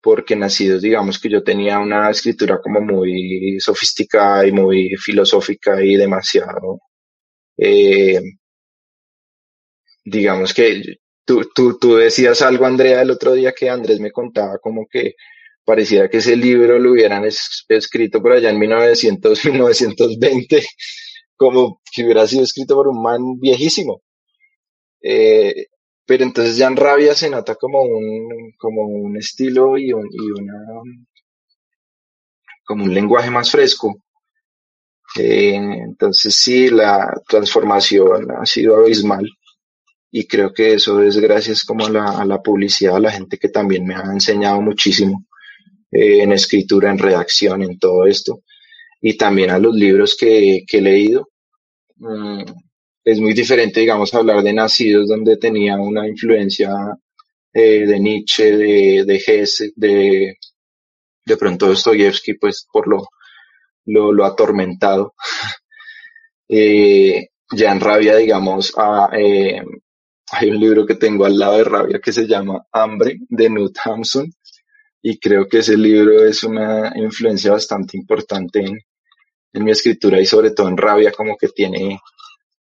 Porque 0.02 0.36
nacidos, 0.36 0.84
digamos 0.84 1.20
que 1.20 1.30
yo 1.30 1.44
tenía 1.44 1.80
una 1.80 2.12
escritura 2.12 2.60
como 2.62 2.82
muy 2.82 3.60
sofisticada 3.60 4.46
y 4.48 4.52
muy 4.52 4.96
filosófica 4.98 5.84
y 5.84 5.96
demasiado, 5.96 6.80
eh, 7.58 8.22
digamos 10.06 10.54
que 10.54 10.84
tú, 11.26 11.50
tú, 11.56 11.80
tú 11.80 11.96
decías 11.96 12.42
algo, 12.44 12.66
Andrea, 12.68 13.02
el 13.02 13.12
otro 13.12 13.34
día 13.34 13.52
que 13.52 13.70
Andrés 13.70 14.00
me 14.00 14.12
contaba 14.12 14.60
como 14.60 14.86
que 14.88 15.16
parecía 15.70 16.10
que 16.10 16.18
ese 16.18 16.36
libro 16.36 16.80
lo 16.80 16.94
hubieran 16.94 17.24
escrito 17.26 18.24
por 18.24 18.32
allá 18.32 18.50
en 18.50 18.58
1900, 18.58 19.46
1920, 19.46 20.66
como 21.38 21.80
que 21.94 22.04
hubiera 22.04 22.26
sido 22.26 22.44
escrito 22.44 22.74
por 22.74 22.88
un 22.88 23.04
man 23.04 23.40
viejísimo. 23.40 24.02
Eh, 25.00 25.68
pero 26.08 26.24
entonces 26.24 26.58
ya 26.58 26.66
en 26.66 26.76
Rabia 26.76 27.14
se 27.14 27.30
nota 27.30 27.54
como 27.54 27.84
un, 27.84 28.52
como 28.58 28.82
un 28.82 29.16
estilo 29.18 29.78
y, 29.78 29.94
un, 29.94 30.08
y 30.12 30.32
una, 30.32 30.60
como 32.66 32.86
un 32.86 32.94
lenguaje 32.96 33.30
más 33.30 33.52
fresco. 33.52 33.96
Eh, 35.20 35.54
entonces 35.54 36.34
sí, 36.34 36.70
la 36.72 37.14
transformación 37.28 38.32
ha 38.32 38.46
sido 38.48 38.76
abismal 38.76 39.30
y 40.10 40.26
creo 40.26 40.52
que 40.52 40.74
eso 40.74 41.00
es 41.04 41.18
gracias 41.18 41.64
como 41.64 41.86
a 41.86 41.92
la, 41.92 42.20
a 42.20 42.26
la 42.26 42.42
publicidad, 42.42 42.96
a 42.96 43.00
la 43.00 43.12
gente 43.12 43.38
que 43.38 43.50
también 43.50 43.86
me 43.86 43.94
ha 43.94 44.02
enseñado 44.02 44.60
muchísimo 44.62 45.29
eh, 45.92 46.22
en 46.22 46.32
escritura, 46.34 46.92
en 46.92 47.00
redacción, 47.00 47.64
en 47.64 47.80
todo 47.80 48.06
esto 48.06 48.44
y 49.02 49.18
también 49.18 49.50
a 49.50 49.60
los 49.60 49.74
libros 49.74 50.16
que, 50.16 50.64
que 50.68 50.78
he 50.78 50.82
leído. 50.82 51.30
Mm, 51.98 52.44
es 53.04 53.20
muy 53.20 53.34
diferente, 53.34 53.80
digamos, 53.80 54.14
hablar 54.14 54.44
de 54.44 54.54
Nacidos, 54.54 55.08
donde 55.08 55.38
tenía 55.38 55.78
una 55.78 56.08
influencia 56.08 56.72
eh, 57.54 57.88
de 57.88 58.00
Nietzsche, 58.00 58.56
de, 58.56 59.04
de 59.06 59.16
Hesse, 59.16 59.72
de, 59.76 60.38
de 61.26 61.38
pronto 61.38 61.68
Dostoyevsky, 61.68 62.36
pues 62.36 62.68
por 62.72 62.88
lo, 62.88 63.08
lo, 63.86 64.12
lo 64.12 64.26
atormentado. 64.26 65.16
eh, 66.50 67.30
ya 67.52 67.72
en 67.72 67.80
Rabia, 67.80 68.16
digamos, 68.18 68.74
hay 70.32 70.50
un 70.52 70.60
libro 70.60 70.86
que 70.86 70.96
tengo 70.96 71.26
al 71.26 71.40
lado 71.40 71.58
de 71.58 71.64
Rabia 71.64 72.00
que 72.00 72.14
se 72.14 72.28
llama 72.28 72.64
Hambre, 72.72 73.18
de 73.28 73.48
Knut 73.48 73.76
Hamsun, 73.84 74.32
y 75.02 75.18
creo 75.20 75.48
que 75.48 75.60
ese 75.60 75.78
libro 75.78 76.26
es 76.26 76.44
una 76.44 76.92
influencia 76.96 77.52
bastante 77.52 77.98
importante 77.98 78.60
en, 78.60 78.78
en 79.54 79.64
mi 79.64 79.72
escritura 79.72 80.20
y 80.20 80.26
sobre 80.26 80.52
todo 80.52 80.68
en 80.68 80.78
Rabia, 80.78 81.12
como 81.12 81.38
que 81.38 81.50
tiene 81.50 82.00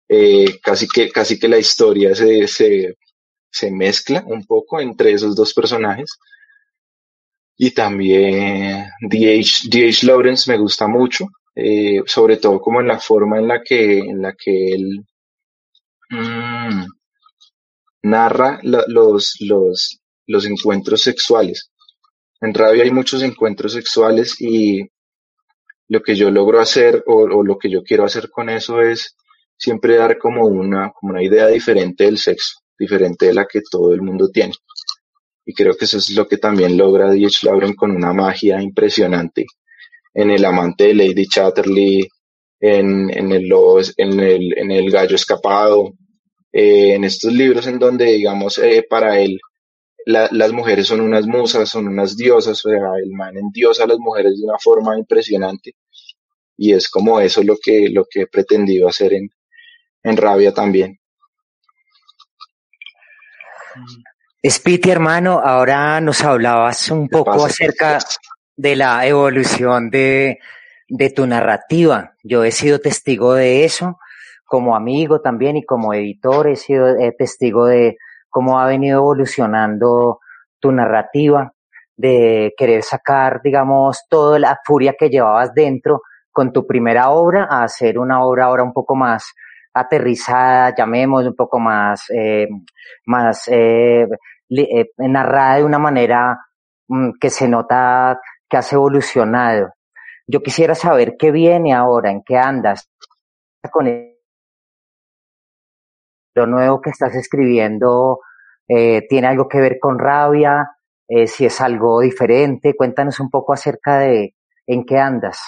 eh, 0.08 0.58
casi 0.62 0.88
que 0.88 1.10
casi 1.10 1.38
que 1.38 1.48
la 1.48 1.58
historia 1.58 2.14
se, 2.14 2.46
se, 2.48 2.96
se 3.50 3.70
mezcla 3.70 4.24
un 4.26 4.44
poco 4.46 4.80
entre 4.80 5.12
esos 5.12 5.36
dos 5.36 5.52
personajes 5.52 6.18
y 7.56 7.72
también 7.72 8.86
D.H. 9.00 10.06
Lawrence 10.06 10.50
me 10.50 10.58
gusta 10.58 10.86
mucho 10.86 11.26
eh, 11.54 12.02
sobre 12.06 12.36
todo 12.36 12.60
como 12.60 12.80
en 12.80 12.86
la 12.86 13.00
forma 13.00 13.38
en 13.38 13.48
la 13.48 13.62
que 13.62 13.98
en 13.98 14.22
la 14.22 14.32
que 14.32 14.74
él 14.74 15.04
mmm, 16.10 16.84
narra 18.02 18.60
los 18.62 19.36
los 19.40 20.00
los 20.26 20.46
encuentros 20.46 21.02
sexuales 21.02 21.70
en 22.40 22.54
Rabia 22.54 22.84
hay 22.84 22.90
muchos 22.90 23.22
encuentros 23.22 23.72
sexuales 23.72 24.40
y 24.40 24.88
lo 25.88 26.02
que 26.02 26.14
yo 26.14 26.30
logro 26.30 26.60
hacer 26.60 27.02
o, 27.06 27.22
o 27.22 27.42
lo 27.42 27.58
que 27.58 27.70
yo 27.70 27.82
quiero 27.82 28.04
hacer 28.04 28.30
con 28.30 28.50
eso 28.50 28.80
es 28.80 29.16
siempre 29.56 29.96
dar 29.96 30.18
como 30.18 30.46
una, 30.46 30.92
como 30.92 31.12
una 31.12 31.22
idea 31.22 31.48
diferente 31.48 32.04
del 32.04 32.18
sexo, 32.18 32.60
diferente 32.78 33.26
de 33.26 33.34
la 33.34 33.46
que 33.46 33.60
todo 33.68 33.92
el 33.92 34.02
mundo 34.02 34.28
tiene. 34.30 34.54
Y 35.44 35.54
creo 35.54 35.74
que 35.74 35.86
eso 35.86 35.98
es 35.98 36.10
lo 36.10 36.28
que 36.28 36.36
también 36.36 36.76
logra 36.76 37.10
D.H. 37.10 37.46
Lauren 37.46 37.74
con 37.74 37.90
una 37.90 38.12
magia 38.12 38.60
impresionante 38.62 39.46
en 40.14 40.30
El 40.30 40.44
amante 40.44 40.84
de 40.88 40.94
Lady 40.94 41.26
Chatterley, 41.26 42.08
en, 42.60 43.10
en, 43.10 43.32
el, 43.32 43.50
en, 43.96 44.20
el, 44.20 44.58
en 44.58 44.70
el 44.70 44.90
gallo 44.90 45.16
escapado, 45.16 45.92
eh, 46.52 46.94
en 46.94 47.04
estos 47.04 47.32
libros 47.32 47.66
en 47.66 47.78
donde, 47.78 48.06
digamos, 48.06 48.58
eh, 48.58 48.84
para 48.88 49.20
él 49.20 49.38
la, 50.06 50.28
las 50.32 50.52
mujeres 50.52 50.86
son 50.86 51.00
unas 51.00 51.26
musas, 51.26 51.68
son 51.68 51.88
unas 51.88 52.16
diosas, 52.16 52.64
o 52.64 52.70
sea, 52.70 52.78
el 53.02 53.10
man 53.12 53.36
endiosa 53.36 53.84
a 53.84 53.86
las 53.88 53.98
mujeres 53.98 54.38
de 54.38 54.44
una 54.44 54.58
forma 54.58 54.98
impresionante. 54.98 55.74
Y 56.56 56.72
es 56.72 56.88
como 56.88 57.20
eso 57.20 57.42
lo 57.42 57.56
que, 57.62 57.88
lo 57.90 58.04
que 58.10 58.22
he 58.22 58.26
pretendido 58.26 58.88
hacer 58.88 59.12
en, 59.12 59.30
en 60.02 60.16
rabia 60.16 60.52
también. 60.52 60.98
Spiti, 64.44 64.90
hermano, 64.90 65.40
ahora 65.44 66.00
nos 66.00 66.22
hablabas 66.22 66.90
un 66.90 67.08
poco 67.08 67.44
acerca 67.44 67.98
de 68.56 68.76
la 68.76 69.06
evolución 69.06 69.90
de, 69.90 70.38
de 70.88 71.10
tu 71.10 71.26
narrativa. 71.26 72.16
Yo 72.22 72.44
he 72.44 72.50
sido 72.50 72.80
testigo 72.80 73.34
de 73.34 73.64
eso 73.64 73.98
como 74.48 74.74
amigo 74.74 75.20
también 75.20 75.58
y 75.58 75.64
como 75.64 75.92
editor 75.92 76.48
he 76.48 76.56
sido 76.56 76.96
testigo 77.16 77.66
de 77.66 77.98
cómo 78.28 78.58
ha 78.58 78.66
venido 78.66 79.00
evolucionando 79.00 80.20
tu 80.60 80.72
narrativa, 80.72 81.52
de 81.96 82.54
querer 82.56 82.82
sacar, 82.82 83.40
digamos, 83.42 84.04
toda 84.08 84.38
la 84.38 84.58
furia 84.64 84.94
que 84.98 85.08
llevabas 85.08 85.52
dentro 85.52 86.02
con 86.30 86.52
tu 86.52 86.64
primera 86.66 87.10
obra 87.10 87.48
a 87.50 87.64
hacer 87.64 87.98
una 87.98 88.22
obra 88.22 88.44
ahora 88.44 88.62
un 88.62 88.72
poco 88.72 88.94
más 88.94 89.34
aterrizada, 89.74 90.72
llamemos 90.76 91.26
un 91.26 91.34
poco 91.34 91.58
más, 91.58 92.04
eh, 92.10 92.46
más 93.06 93.48
eh, 93.48 94.06
eh, 94.50 94.86
narrada 94.98 95.56
de 95.56 95.64
una 95.64 95.80
manera 95.80 96.38
mm, 96.86 97.18
que 97.20 97.30
se 97.30 97.48
nota 97.48 98.20
que 98.48 98.56
has 98.56 98.72
evolucionado. 98.72 99.70
Yo 100.26 100.40
quisiera 100.40 100.74
saber 100.74 101.16
qué 101.18 101.32
viene 101.32 101.74
ahora, 101.74 102.10
en 102.10 102.22
qué 102.22 102.36
andas 102.36 102.88
con 103.72 103.88
lo 106.38 106.46
nuevo 106.46 106.80
que 106.80 106.90
estás 106.90 107.14
escribiendo. 107.14 108.20
¿Tiene 108.66 109.26
algo 109.26 109.48
que 109.48 109.60
ver 109.60 109.78
con 109.78 109.98
rabia? 109.98 110.70
si 111.26 111.46
es 111.46 111.60
algo 111.62 112.00
diferente, 112.00 112.74
cuéntanos 112.76 113.18
un 113.18 113.30
poco 113.30 113.54
acerca 113.54 113.98
de 114.00 114.34
en 114.66 114.84
qué 114.84 114.98
andas. 114.98 115.38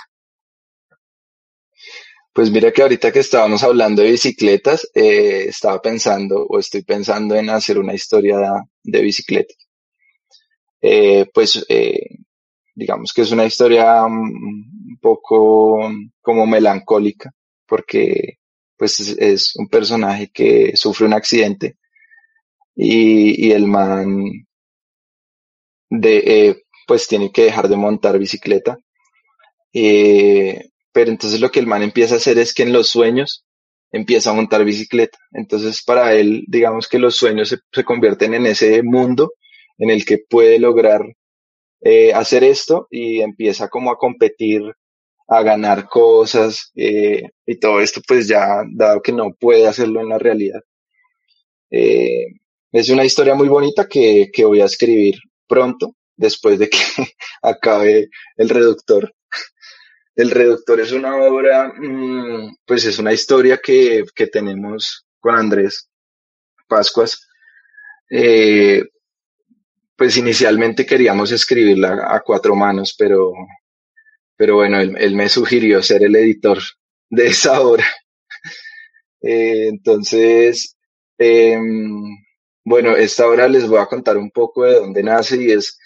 Pues 2.33 2.51
mira 2.51 2.73
que 2.73 2.83
ahorita 2.83 3.13
que 3.13 3.19
estábamos 3.19 3.63
hablando 3.65 4.03
de 4.03 4.13
bicicletas, 4.13 4.89
eh, 4.95 5.47
estaba 5.49 5.83
pensando 5.83 6.47
o 6.49 6.59
estoy 6.59 6.83
pensando 6.83 7.35
en 7.35 7.51
hacer 7.51 7.79
una 7.79 7.93
historia 7.93 8.39
de, 8.83 9.03
bicicletas. 9.03 9.57
Eh, 10.81 11.27
pues 11.35 11.67
eh, 11.69 12.19
digamos 12.75 13.13
que 13.13 13.23
es 13.23 13.33
una 13.33 13.45
historia 13.45 14.05
un 14.05 14.99
poco 15.01 15.91
como 16.23 16.47
melancólica, 16.47 17.33
porque 17.67 18.39
pues 18.81 18.99
es, 19.19 19.55
un 19.57 19.69
personaje 19.69 20.31
que 20.33 20.75
sufre 20.75 21.05
un 21.07 21.13
accidente 21.13 21.77
y, 22.75 23.53
el 23.53 23.67
man 23.67 24.25
de, 25.91 26.65
pues 26.87 27.07
tiene 27.07 27.31
que 27.31 27.45
dejar 27.45 27.69
de 27.69 27.77
montar 27.77 28.19
bicicleta. 28.19 28.79
Pero 29.71 31.11
entonces 31.11 31.43
lo 31.43 31.51
que 31.51 31.61
el 31.61 31.67
man 31.67 31.83
empieza 31.83 32.15
a 32.15 32.17
hacer 32.17 32.39
es 32.39 32.55
que 32.55 32.63
en 32.63 32.73
los 32.73 32.89
sueños 32.89 33.45
empieza 33.93 34.31
a 34.31 34.33
montar 34.33 34.65
bicicleta. 34.65 35.19
Entonces 35.33 35.83
para 35.83 36.15
él, 36.15 36.45
digamos 36.49 36.89
que 36.89 36.99
los 36.99 37.17
sueños 37.17 37.55
se, 37.71 37.85
convierten 37.85 38.33
en 38.33 38.47
ese 38.47 38.83
mundo 38.83 39.35
en 39.77 39.91
el 39.91 40.07
que 40.07 40.17
puede 40.27 40.59
lograr 40.59 41.03
eh, 41.83 42.15
hacer 42.15 42.45
esto 42.45 42.89
y 42.91 43.21
empieza 43.21 43.69
como 43.69 43.91
a 43.91 43.99
competir, 43.99 44.63
a 45.31 45.43
ganar 45.43 45.89
cosas 45.89 46.73
eh, 46.75 47.23
y 47.47 47.57
todo 47.61 47.81
esto 47.81 48.01
pues 48.07 48.27
ya 48.27 48.65
dado 48.73 49.01
que 49.01 49.13
no 49.13 49.33
puede 49.39 49.67
hacerlo 49.67 50.01
en 50.01 50.09
la 50.09 50.19
realidad. 50.19 50.61
Eh, 51.71 52.27
es 52.73 52.91
una 52.91 53.05
historia 53.05 53.35
muy 53.35 53.49
bonita 53.49 53.87
que, 53.89 54.29
que 54.33 54.45
voy 54.45 54.61
a 54.61 54.65
escribir 54.65 55.15
pronto, 55.47 55.95
después 56.17 56.59
de 56.59 56.69
que 56.69 56.79
acabe 57.43 58.11
el 58.37 58.49
reductor. 58.49 59.13
El 60.17 60.31
Reductor 60.31 60.81
es 60.81 60.93
una 60.93 61.17
obra, 61.17 61.73
mm, 61.75 62.57
pues 62.67 62.85
es 62.85 62.99
una 62.99 63.13
historia 63.13 63.59
que, 63.63 64.05
que 64.15 64.27
tenemos 64.27 65.07
con 65.19 65.35
Andrés 65.35 65.89
Pascuas. 66.69 67.27
Eh, 68.11 68.83
pues 69.97 70.17
inicialmente 70.19 70.85
queríamos 70.85 71.33
escribirla 71.33 72.07
a 72.15 72.21
cuatro 72.21 72.55
manos, 72.55 72.95
pero, 72.99 73.33
pero 74.41 74.55
bueno, 74.55 74.81
él, 74.81 75.15
me 75.15 75.29
sugirió 75.29 75.83
ser 75.83 76.03
el 76.03 76.17
editor 76.17 76.57
de 77.11 77.27
esa 77.27 77.61
obra. 77.61 77.85
Eh, 79.23 79.69
entonces, 79.69 80.79
em, 81.19 82.17
bueno, 82.65 82.97
esta 82.97 83.29
obra 83.29 83.47
les 83.49 83.69
voy 83.69 83.79
a 83.79 83.85
contar 83.85 84.17
un 84.17 84.31
poco 84.31 84.65
de 84.65 84.77
dónde 84.77 85.03
nace 85.03 85.37
y 85.43 85.51
es 85.53 85.79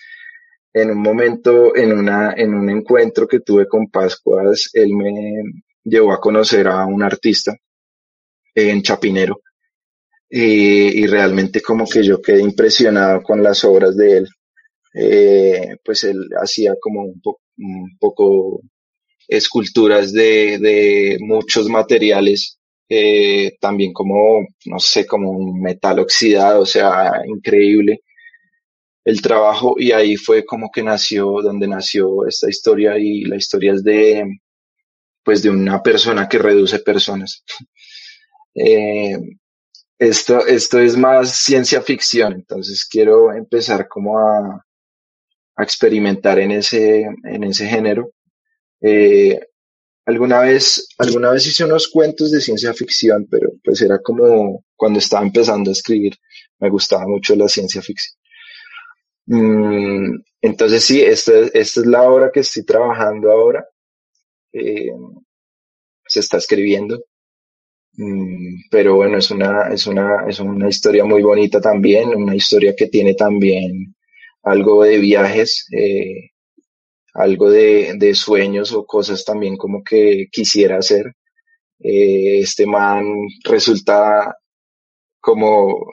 en 0.73 0.93
un 0.93 1.03
momento, 1.03 1.75
en, 1.75 1.99
una, 1.99 2.33
en 2.37 2.55
un 2.55 2.71
encuentro 2.71 3.27
que 3.27 3.41
tuve 3.41 3.67
con 3.67 3.91
Pascuas, 3.91 4.71
él 4.73 4.95
me 4.95 5.43
llevó 5.83 6.13
a 6.13 6.21
conocer 6.21 6.69
a 6.69 6.87
un 6.87 7.03
artista 7.03 7.57
en 8.55 8.81
Chapinero 8.83 9.41
y, 10.31 11.05
realmente 11.09 11.61
como 11.61 11.89
que 11.89 12.05
yo 12.05 12.23
quedé 12.23 12.41
impresionado 12.41 13.21
con 13.21 13.43
las 13.43 13.65
obras 13.65 13.97
de 13.97 14.19
él. 14.19 14.29
Eh, 14.95 15.77
pues 15.85 16.05
él 16.05 16.29
hacía 16.41 16.77
como 16.81 17.03
un, 17.03 17.21
un 17.59 17.97
poco 17.99 18.61
esculturas 19.29 20.13
de, 20.13 20.59
de 20.59 21.19
muchos 21.21 21.69
materiales, 21.69 22.59
eh, 22.89 23.57
también 23.61 23.93
como, 23.93 24.47
no 24.67 24.79
sé, 24.79 25.07
como 25.07 25.31
un 25.31 25.61
metal 25.61 25.99
oxidado, 26.01 26.63
o 26.63 26.67
sea, 26.67 27.23
increíble 27.27 28.03
el 29.05 29.21
trabajo 29.21 29.75
y 29.79 29.93
ahí 29.93 30.17
fue 30.17 30.45
como 30.45 30.71
que 30.71 30.83
nació, 30.83 31.43
donde 31.43 31.69
nació 31.69 32.27
esta 32.27 32.49
historia 32.49 32.99
y 32.99 33.25
la 33.25 33.37
historia 33.37 33.75
es 33.75 33.85
de, 33.85 34.25
pues 35.23 35.43
de 35.43 35.51
una 35.51 35.83
persona 35.83 36.29
que 36.29 36.39
reduce 36.39 36.79
personas. 36.81 37.45
Eh, 38.57 39.19
esto, 39.99 40.47
esto 40.47 40.79
es 40.79 40.97
más 40.97 41.43
ciencia 41.43 41.83
ficción, 41.83 42.35
entonces 42.35 42.87
quiero 42.89 43.33
empezar 43.33 43.89
como 43.89 44.17
a, 44.17 44.64
a 45.57 45.63
experimentar 45.63 46.39
en 46.39 46.53
ese, 46.53 47.03
en 47.25 47.45
ese 47.45 47.67
género. 47.67 48.11
Eh, 48.81 49.41
alguna 50.07 50.41
vez, 50.41 50.89
alguna 50.99 51.31
vez 51.31 51.47
hice 51.47 51.65
unos 51.65 51.89
cuentos 51.89 52.31
de 52.31 52.41
ciencia 52.41 52.75
ficción, 52.75 53.27
pero 53.31 53.51
pues 53.63 53.81
era 53.83 53.99
como 54.01 54.65
cuando 54.77 54.99
estaba 54.99 55.25
empezando 55.25 55.71
a 55.71 55.73
escribir, 55.73 56.15
me 56.59 56.71
gustaba 56.71 57.07
mucho 57.07 57.35
la 57.37 57.49
ciencia 57.49 57.83
ficción. 57.83 58.19
Mm, 59.27 60.19
entonces 60.43 60.85
sí, 60.85 61.01
esta, 61.03 61.33
esta 61.39 61.81
es 61.81 61.87
la 61.87 62.03
obra 62.03 62.31
que 62.33 62.41
estoy 62.41 62.65
trabajando 62.65 63.31
ahora. 63.31 63.65
Eh, 64.53 64.91
se 66.07 66.21
está 66.21 66.39
escribiendo. 66.39 67.05
Mm, 67.97 68.69
pero 68.71 68.97
bueno, 68.97 69.19
es 69.19 69.31
una, 69.31 69.69
es 69.73 69.87
una, 69.87 70.27
es 70.29 70.41
una 70.41 70.69
historia 70.69 71.05
muy 71.05 71.23
bonita 71.23 71.61
también, 71.61 72.09
una 72.11 72.35
historia 72.35 72.75
que 72.77 72.89
tiene 72.89 73.15
también 73.15 73.95
algo 74.45 74.85
de 74.85 74.99
viajes, 74.99 75.67
eh, 75.73 76.31
algo 77.15 77.51
de, 77.51 77.95
de, 77.97 78.15
sueños 78.15 78.73
o 78.73 78.87
cosas 78.87 79.25
también 79.25 79.57
como 79.57 79.83
que 79.83 80.29
quisiera 80.31 80.79
hacer. 80.79 81.07
Eh, 81.81 82.41
este 82.41 82.67
man 82.67 83.05
resulta 83.45 84.37
como 85.21 85.93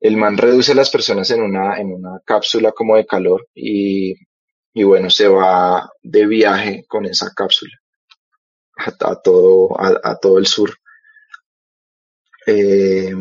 el 0.00 0.16
man 0.16 0.36
reduce 0.36 0.72
a 0.72 0.76
las 0.76 0.90
personas 0.90 1.30
en 1.30 1.42
una, 1.42 1.78
en 1.78 1.92
una 1.92 2.20
cápsula 2.24 2.72
como 2.72 2.96
de 2.96 3.06
calor 3.06 3.48
y, 3.54 4.14
y 4.74 4.82
bueno, 4.84 5.10
se 5.10 5.28
va 5.28 5.90
de 6.02 6.26
viaje 6.26 6.84
con 6.86 7.06
esa 7.06 7.32
cápsula 7.34 7.74
a, 8.76 9.16
todo, 9.16 9.70
a, 9.80 10.18
todo 10.18 10.38
el 10.38 10.46
sur. 10.46 10.70
Eh, 12.46 13.12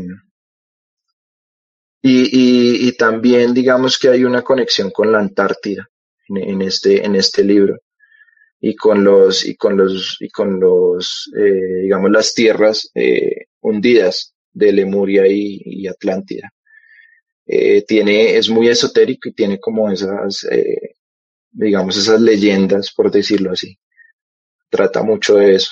y, 2.07 2.87
y, 2.87 2.91
también 2.93 3.53
digamos 3.53 3.97
que 3.97 4.09
hay 4.09 4.23
una 4.23 4.41
conexión 4.41 4.91
con 4.91 5.11
la 5.11 5.19
Antártida 5.19 5.89
en, 6.27 6.61
este, 6.61 7.05
en 7.05 7.15
este 7.15 7.43
libro 7.43 7.79
y 8.59 8.75
con 8.75 9.03
los, 9.03 9.45
y 9.45 9.55
con 9.55 9.77
los, 9.77 10.17
y 10.19 10.29
con 10.29 10.59
los, 10.59 11.31
eh, 11.37 11.81
digamos, 11.83 12.11
las 12.11 12.33
tierras 12.33 12.89
eh, 12.93 13.47
hundidas 13.61 14.33
de 14.51 14.71
Lemuria 14.71 15.23
y 15.27 15.87
Atlántida. 15.87 16.51
Eh, 17.47 17.83
tiene, 17.83 18.37
es 18.37 18.49
muy 18.49 18.67
esotérico 18.69 19.29
y 19.29 19.33
tiene 19.33 19.59
como 19.59 19.91
esas, 19.91 20.45
eh, 20.49 20.95
digamos, 21.51 21.95
esas 21.95 22.19
leyendas, 22.19 22.91
por 22.91 23.11
decirlo 23.11 23.51
así. 23.51 23.77
Trata 24.69 25.03
mucho 25.03 25.35
de 25.35 25.55
eso. 25.55 25.71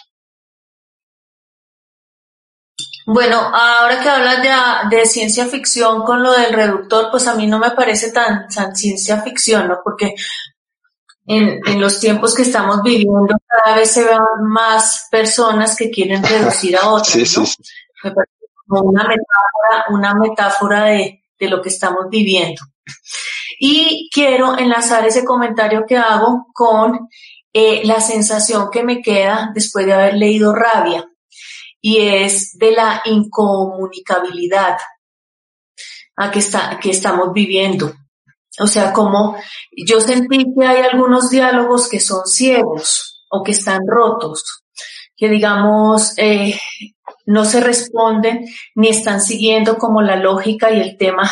Bueno, 3.05 3.37
ahora 3.37 4.01
que 4.01 4.09
hablas 4.09 4.41
de, 4.41 4.95
de, 4.95 5.05
ciencia 5.05 5.45
ficción 5.47 6.03
con 6.03 6.23
lo 6.23 6.31
del 6.31 6.53
reductor, 6.53 7.09
pues 7.11 7.27
a 7.27 7.35
mí 7.35 7.47
no 7.47 7.59
me 7.59 7.71
parece 7.71 8.11
tan, 8.11 8.47
tan 8.47 8.75
ciencia 8.75 9.21
ficción, 9.21 9.67
¿no? 9.67 9.79
Porque 9.83 10.15
en, 11.25 11.59
en, 11.65 11.81
los 11.81 11.99
tiempos 11.99 12.33
que 12.33 12.43
estamos 12.43 12.81
viviendo 12.81 13.35
cada 13.47 13.75
vez 13.75 13.91
se 13.91 14.03
ven 14.03 14.19
más 14.47 15.07
personas 15.11 15.75
que 15.75 15.89
quieren 15.89 16.23
reducir 16.23 16.77
a 16.77 16.89
otras, 16.89 17.37
¿no? 17.37 17.43
Me 18.03 18.11
parece 18.11 18.33
como 18.67 18.81
una 18.89 19.03
metáfora, 19.03 19.85
una 19.89 20.13
metáfora 20.15 20.83
de, 20.85 21.23
de 21.39 21.49
lo 21.49 21.61
que 21.61 21.69
estamos 21.69 22.05
viviendo. 22.09 22.61
Y 23.59 24.09
quiero 24.13 24.57
enlazar 24.57 25.05
ese 25.05 25.23
comentario 25.23 25.85
que 25.87 25.97
hago 25.97 26.47
con 26.53 27.07
eh, 27.53 27.81
la 27.85 28.01
sensación 28.01 28.69
que 28.71 28.83
me 28.83 29.01
queda 29.01 29.51
después 29.53 29.85
de 29.85 29.93
haber 29.93 30.15
leído 30.15 30.53
Rabia, 30.53 31.07
y 31.85 31.97
es 31.97 32.57
de 32.57 32.71
la 32.71 33.01
incomunicabilidad 33.03 34.77
a 36.15 36.31
que, 36.31 36.39
está, 36.39 36.79
que 36.81 36.91
estamos 36.91 37.33
viviendo. 37.33 37.93
O 38.57 38.67
sea, 38.67 38.93
como 38.93 39.35
yo 39.85 39.99
sentí 39.99 40.45
que 40.57 40.65
hay 40.65 40.81
algunos 40.81 41.29
diálogos 41.29 41.89
que 41.89 41.99
son 41.99 42.25
ciegos 42.25 43.25
o 43.29 43.43
que 43.43 43.51
están 43.51 43.81
rotos. 43.85 44.63
que 45.17 45.27
digamos 45.27 46.17
eh, 46.17 46.57
no 47.25 47.43
se 47.43 47.59
responden 47.59 48.45
ni 48.75 48.87
están 48.87 49.19
siguiendo 49.19 49.77
como 49.77 50.01
la 50.01 50.15
lógica 50.15 50.71
y 50.71 50.79
el 50.79 50.97
tema 50.97 51.29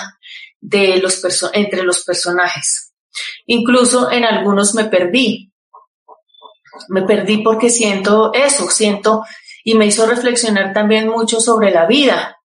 de 0.60 0.98
los 0.98 1.24
entre 1.54 1.84
los 1.84 2.04
personajes. 2.04 2.94
Incluso 3.46 4.12
en 4.12 4.26
algunos 4.26 4.76
me 4.76 4.86
perdí. 4.86 5.54
Me 6.90 7.04
perdí 7.04 7.38
porque 7.38 7.70
siento 7.70 8.34
eso, 8.34 8.70
siento 8.70 9.24
y 9.64 9.76
me 9.76 9.86
hizo 9.86 10.06
reflexionar 10.06 10.74
también 10.74 11.08
mucho 11.08 11.40
sobre 11.40 11.72
la 11.72 11.86
vida, 11.86 12.38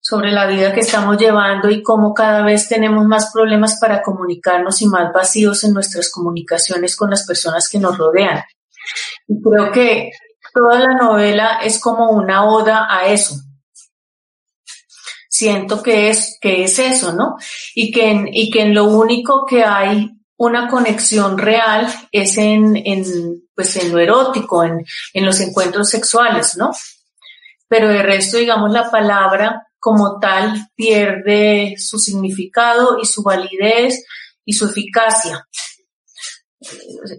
sobre 0.00 0.32
la 0.32 0.46
vida 0.46 0.72
que 0.72 0.80
estamos 0.80 1.18
llevando 1.18 1.70
y 1.70 1.82
cómo 1.82 2.14
cada 2.14 2.42
vez 2.42 2.68
tenemos 2.68 3.04
más 3.06 3.30
problemas 3.32 3.78
para 3.80 4.02
comunicarnos 4.02 4.80
y 4.82 4.86
más 4.86 5.12
vacíos 5.12 5.64
en 5.64 5.74
nuestras 5.74 6.10
comunicaciones 6.10 6.96
con 6.96 7.10
las 7.10 7.26
personas 7.26 7.68
que 7.68 7.78
nos 7.78 7.96
rodean. 7.96 8.42
Y 9.28 9.40
creo 9.42 9.70
que 9.70 10.10
toda 10.54 10.80
la 10.80 10.94
novela 10.94 11.60
es 11.62 11.78
como 11.78 12.10
una 12.10 12.44
oda 12.44 12.86
a 12.88 13.06
eso. 13.06 13.34
Siento 15.28 15.82
que 15.82 16.10
es, 16.10 16.38
que 16.40 16.64
es 16.64 16.78
eso, 16.78 17.12
¿no? 17.12 17.36
Y 17.74 17.92
que, 17.92 18.10
en, 18.10 18.28
y 18.32 18.50
que 18.50 18.62
en 18.62 18.74
lo 18.74 18.84
único 18.84 19.46
que 19.46 19.64
hay 19.64 20.10
una 20.36 20.68
conexión 20.68 21.38
real 21.38 21.86
es 22.12 22.36
en, 22.38 22.74
en, 22.76 23.04
pues 23.60 23.76
en 23.76 23.92
lo 23.92 23.98
erótico, 23.98 24.64
en, 24.64 24.86
en 25.12 25.26
los 25.26 25.38
encuentros 25.40 25.90
sexuales, 25.90 26.56
¿no? 26.56 26.70
Pero 27.68 27.90
de 27.90 28.02
resto, 28.02 28.38
digamos, 28.38 28.72
la 28.72 28.90
palabra 28.90 29.66
como 29.78 30.18
tal 30.18 30.70
pierde 30.74 31.74
su 31.76 31.98
significado 31.98 32.98
y 33.02 33.04
su 33.04 33.22
validez 33.22 34.02
y 34.46 34.54
su 34.54 34.64
eficacia. 34.64 35.46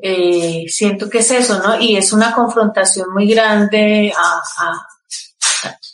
Eh, 0.02 0.66
siento 0.68 1.12
que 1.12 1.20
es 1.20 1.30
eso, 1.30 1.60
¿no? 1.60 1.80
Y 1.80 1.96
es 1.96 2.12
una 2.12 2.34
confrontación 2.34 3.14
muy 3.14 3.28
grande 3.32 4.12
a, 4.18 4.42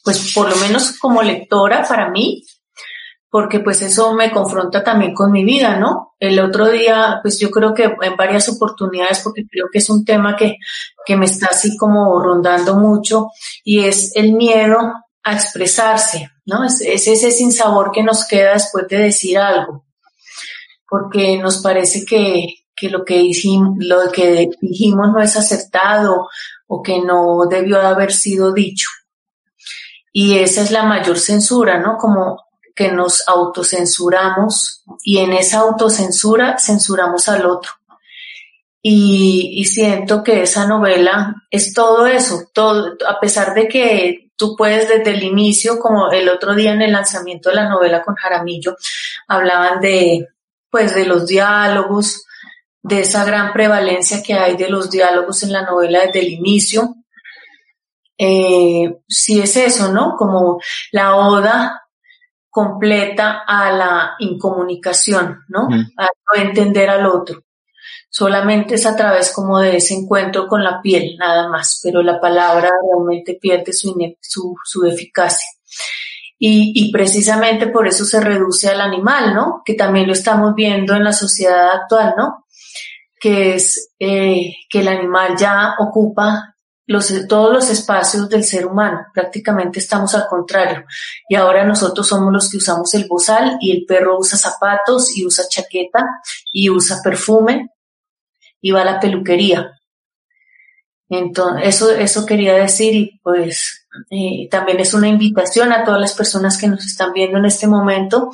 pues 0.02 0.32
por 0.34 0.50
lo 0.50 0.56
menos 0.56 0.98
como 0.98 1.22
lectora 1.22 1.86
para 1.86 2.10
mí, 2.10 2.46
porque 3.30 3.60
pues 3.60 3.82
eso 3.82 4.14
me 4.14 4.32
confronta 4.32 4.84
también 4.84 5.14
con 5.14 5.32
mi 5.32 5.44
vida, 5.44 5.78
¿no? 5.78 6.16
El 6.20 6.40
otro 6.40 6.70
día, 6.70 7.20
pues 7.22 7.40
yo 7.40 7.52
creo 7.52 7.74
que 7.74 7.84
en 8.02 8.16
varias 8.16 8.48
oportunidades, 8.50 9.20
porque 9.20 9.46
creo 9.50 9.66
que 9.72 9.80
es 9.80 9.90
un 9.90 10.06
tema 10.06 10.36
que, 10.36 10.56
que 11.06 11.18
me 11.18 11.26
está 11.26 11.48
así 11.48 11.76
como 11.78 12.22
rondando 12.22 12.76
mucho, 12.76 13.30
y 13.64 13.84
es 13.84 14.16
el 14.16 14.34
miedo 14.34 14.78
a 15.24 15.34
expresarse, 15.34 16.32
¿no? 16.46 16.64
Es, 16.64 16.80
es 16.82 17.08
ese 17.08 17.32
sinsabor 17.32 17.92
que 17.92 18.04
nos 18.04 18.26
queda 18.26 18.54
después 18.54 18.88
de 18.88 18.98
decir 18.98 19.38
algo, 19.38 19.86
porque 20.90 21.38
nos 21.38 21.62
parece 21.62 22.06
que, 22.06 22.48
que 22.74 22.90
lo 22.90 23.04
que 23.04 23.18
dijimos, 23.18 23.76
lo 23.80 24.10
que 24.10 24.50
dijimos 24.62 25.10
no 25.12 25.22
es 25.22 25.36
acertado 25.36 26.30
o 26.68 26.82
que 26.82 27.02
no 27.02 27.46
debió 27.50 27.82
haber 27.82 28.14
sido 28.14 28.54
dicho. 28.54 28.88
Y 30.14 30.40
esa 30.40 30.62
es 30.62 30.72
la 30.72 30.84
mayor 30.84 31.20
censura, 31.20 31.80
¿no? 31.80 31.98
Como 31.98 32.47
que 32.78 32.92
nos 32.92 33.28
autocensuramos 33.28 34.84
y 35.02 35.18
en 35.18 35.34
esa 35.34 35.62
autocensura 35.62 36.58
censuramos 36.60 37.28
al 37.28 37.48
otro. 37.48 37.72
Y, 38.84 39.66
siento 39.66 40.24
que 40.24 40.44
esa 40.44 40.68
novela 40.68 41.36
es 41.50 41.74
todo 41.74 42.06
eso, 42.06 42.44
todo, 42.54 42.96
a 43.06 43.20
pesar 43.20 43.56
de 43.56 43.68
que 43.68 44.30
tú 44.38 44.56
puedes 44.56 44.88
desde 44.88 45.10
el 45.10 45.24
inicio, 45.24 45.80
como 45.80 46.12
el 46.12 46.30
otro 46.30 46.54
día 46.54 46.72
en 46.72 46.84
el 46.84 46.94
lanzamiento 46.94 47.50
de 47.50 47.56
la 47.56 47.68
novela 47.68 48.04
con 48.04 48.16
Jaramillo, 48.16 48.78
hablaban 49.28 49.82
de, 49.82 50.28
pues, 50.70 50.94
de 50.94 51.06
los 51.06 51.26
diálogos, 51.26 52.26
de 52.84 53.02
esa 53.02 53.26
gran 53.26 53.52
prevalencia 53.52 54.22
que 54.22 54.36
hay 54.36 54.56
de 54.56 54.70
los 54.70 54.92
diálogos 54.92 55.42
en 55.42 55.52
la 55.52 55.64
novela 55.64 56.06
desde 56.06 56.20
el 56.20 56.30
inicio. 56.30 56.96
Eh, 58.18 59.00
sí 59.08 59.42
es 59.42 59.58
eso, 59.58 59.92
¿no? 59.92 60.16
Como 60.16 60.62
la 60.92 61.16
oda 61.16 61.87
completa 62.58 63.44
a 63.46 63.72
la 63.72 64.16
incomunicación, 64.18 65.44
¿no? 65.48 65.70
Mm. 65.70 65.92
A 65.96 66.08
no 66.08 66.42
entender 66.42 66.90
al 66.90 67.06
otro. 67.06 67.44
Solamente 68.10 68.74
es 68.74 68.88
a 68.88 68.96
través 68.96 69.32
como 69.32 69.60
de 69.60 69.78
ese 69.78 69.94
encuentro 69.94 70.48
con 70.48 70.64
la 70.64 70.82
piel, 70.82 71.18
nada 71.20 71.50
más, 71.50 71.80
pero 71.84 72.02
la 72.02 72.20
palabra 72.20 72.72
realmente 72.84 73.38
pierde 73.40 73.74
su, 73.74 73.96
su, 74.20 74.56
su 74.66 74.86
eficacia. 74.86 75.48
Y, 76.40 76.72
y, 76.74 76.92
precisamente 76.92 77.68
por 77.68 77.88
eso 77.88 78.06
se 78.06 78.22
reduce 78.22 78.70
al 78.70 78.82
animal, 78.82 79.36
¿no? 79.36 79.62
Que 79.64 79.76
también 79.76 80.08
lo 80.08 80.14
estamos 80.14 80.56
viendo 80.56 80.96
en 80.96 81.04
la 81.04 81.14
sociedad 81.14 81.70
actual, 81.74 82.16
¿no? 82.18 82.48
que 83.20 83.56
es 83.56 83.94
eh, 84.00 84.52
que 84.70 84.80
el 84.80 84.88
animal 84.88 85.36
ya 85.38 85.76
ocupa 85.80 86.56
los, 86.88 87.14
todos 87.28 87.54
los 87.54 87.70
espacios 87.70 88.28
del 88.30 88.44
ser 88.44 88.66
humano. 88.66 89.06
Prácticamente 89.14 89.80
estamos 89.80 90.16
al 90.16 90.28
contrario. 90.28 90.86
Y 91.30 91.36
ahora 91.36 91.66
nosotros 91.66 92.08
somos 92.08 92.34
los 92.34 92.50
que 92.50 92.58
usamos 92.58 92.94
el 92.94 93.06
bozal 93.08 93.58
y 93.62 93.72
el 93.72 93.86
perro 93.86 94.18
usa 94.18 94.38
zapatos 94.38 95.16
y 95.16 95.26
usa 95.26 95.46
chaqueta 95.48 96.06
y 96.52 96.70
usa 96.70 97.02
perfume 97.04 97.70
y 98.62 98.72
va 98.72 98.82
a 98.82 98.86
la 98.86 99.00
peluquería. 99.00 99.72
Entonces, 101.10 101.68
eso, 101.68 101.92
eso 101.92 102.26
quería 102.26 102.56
decir 102.56 102.96
y 102.96 103.20
pues 103.22 103.88
eh, 104.10 104.48
también 104.50 104.80
es 104.80 104.94
una 104.94 105.08
invitación 105.08 105.72
a 105.72 105.84
todas 105.84 106.02
las 106.02 106.14
personas 106.14 106.58
que 106.58 106.68
nos 106.68 106.86
están 106.86 107.14
viendo 107.14 107.38
en 107.38 107.46
este 107.46 107.68
momento 107.68 108.32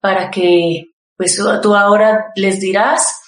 para 0.00 0.30
que 0.30 0.92
pues 1.16 1.40
tú 1.62 1.74
ahora 1.74 2.26
les 2.36 2.60
dirás 2.60 3.20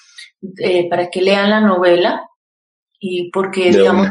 eh, 0.59 0.89
para 0.89 1.11
que 1.11 1.23
lean 1.23 1.51
la 1.51 1.61
novela 1.61 2.29
y 3.01 3.31
porque, 3.31 3.71
digamos, 3.71 4.09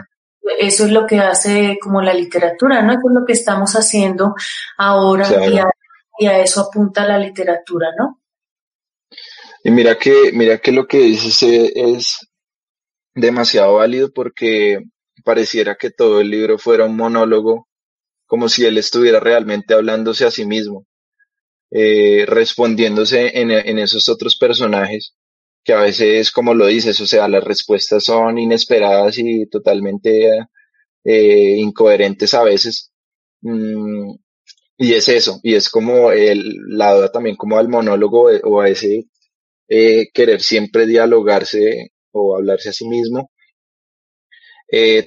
eso 0.60 0.86
es 0.86 0.92
lo 0.92 1.06
que 1.06 1.20
hace 1.20 1.78
como 1.82 2.02
la 2.02 2.14
literatura, 2.14 2.82
¿no? 2.82 2.94
Eso 2.94 3.02
es 3.08 3.14
lo 3.14 3.26
que 3.26 3.34
estamos 3.34 3.74
haciendo 3.74 4.36
ahora 4.78 5.28
y, 6.20 6.26
a, 6.26 6.40
eso 6.40 6.62
apunta 6.62 7.06
la 7.06 7.18
literatura, 7.18 7.90
¿no? 7.98 8.22
Y 9.64 9.72
mira 9.72 9.98
que, 9.98 10.32
mira 10.34 10.58
que 10.58 10.72
lo 10.72 10.88
que 10.88 11.00
dices 11.00 11.44
es 11.44 12.28
demasiado 13.14 13.76
válido 13.76 14.12
porque 14.14 14.80
pareciera 15.24 15.76
que 15.76 15.92
todo 15.92 16.22
el 16.22 16.30
libro 16.30 16.58
fuera 16.58 16.86
un 16.86 16.96
monólogo, 16.96 17.68
como 18.26 18.50
si 18.50 18.66
él 18.66 18.78
estuviera 18.78 19.20
realmente 19.20 19.74
hablándose 19.74 20.26
a 20.26 20.32
sí 20.32 20.46
mismo, 20.46 20.86
eh, 21.72 22.26
respondiéndose 22.26 23.40
en, 23.40 23.52
en, 23.52 23.80
esos 23.80 24.08
otros 24.08 24.38
personajes 24.38 25.17
que 25.68 25.74
a 25.74 25.82
veces, 25.82 26.32
como 26.32 26.54
lo 26.54 26.68
dices, 26.68 27.00
o 27.02 27.06
sea, 27.06 27.28
las 27.28 27.44
respuestas 27.44 28.06
son 28.06 28.40
inesperadas 28.40 29.18
y 29.20 29.48
totalmente 29.48 30.30
eh, 31.04 31.56
incoherentes 31.58 32.34
a 32.34 32.44
veces. 32.44 32.94
Mm, 33.42 34.14
y 34.78 34.94
es 34.94 35.10
eso, 35.10 35.40
y 35.44 35.56
es 35.56 35.70
como 35.70 36.12
el, 36.14 36.56
la 36.70 36.94
duda 36.94 37.12
también 37.12 37.36
como 37.36 37.58
al 37.58 37.68
monólogo 37.70 38.32
eh, 38.32 38.42
o 38.46 38.62
a 38.62 38.70
ese 38.70 39.08
eh, 39.70 40.08
querer 40.14 40.42
siempre 40.42 40.86
dialogarse 40.88 41.92
o 42.12 42.38
hablarse 42.38 42.70
a 42.70 42.74
sí 42.74 42.88
mismo. 42.88 43.32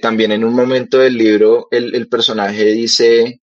también 0.01 0.31
en 0.31 0.43
un 0.43 0.53
momento 0.53 0.97
del 0.99 1.17
libro 1.17 1.67
el, 1.71 1.95
el 1.95 2.07
personaje 2.09 2.65
dice 2.65 3.41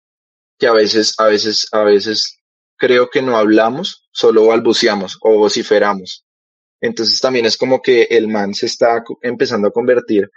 que 0.59 0.67
a 0.67 0.73
veces, 0.73 1.15
a 1.19 1.27
veces, 1.27 1.67
a 1.71 1.83
veces 1.83 2.39
creo 2.77 3.09
que 3.09 3.21
no 3.21 3.37
hablamos, 3.37 4.07
solo 4.11 4.47
balbuceamos 4.47 5.17
o 5.21 5.37
vociferamos. 5.37 6.24
Entonces 6.85 7.19
también 7.19 7.47
es 7.47 7.57
como 7.57 7.81
que 7.81 8.03
el 8.03 8.27
man 8.27 8.53
se 8.53 8.67
está 8.67 9.03
empezando 9.21 9.67
a 9.67 9.71
convertir 9.71 10.29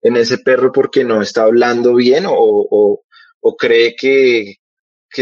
en 0.00 0.16
ese 0.16 0.38
perro 0.38 0.70
porque 0.70 1.02
no 1.02 1.20
está 1.20 1.42
hablando 1.42 1.94
bien 1.94 2.24
o, 2.28 3.02
cree 3.58 3.96
que, 3.96 4.56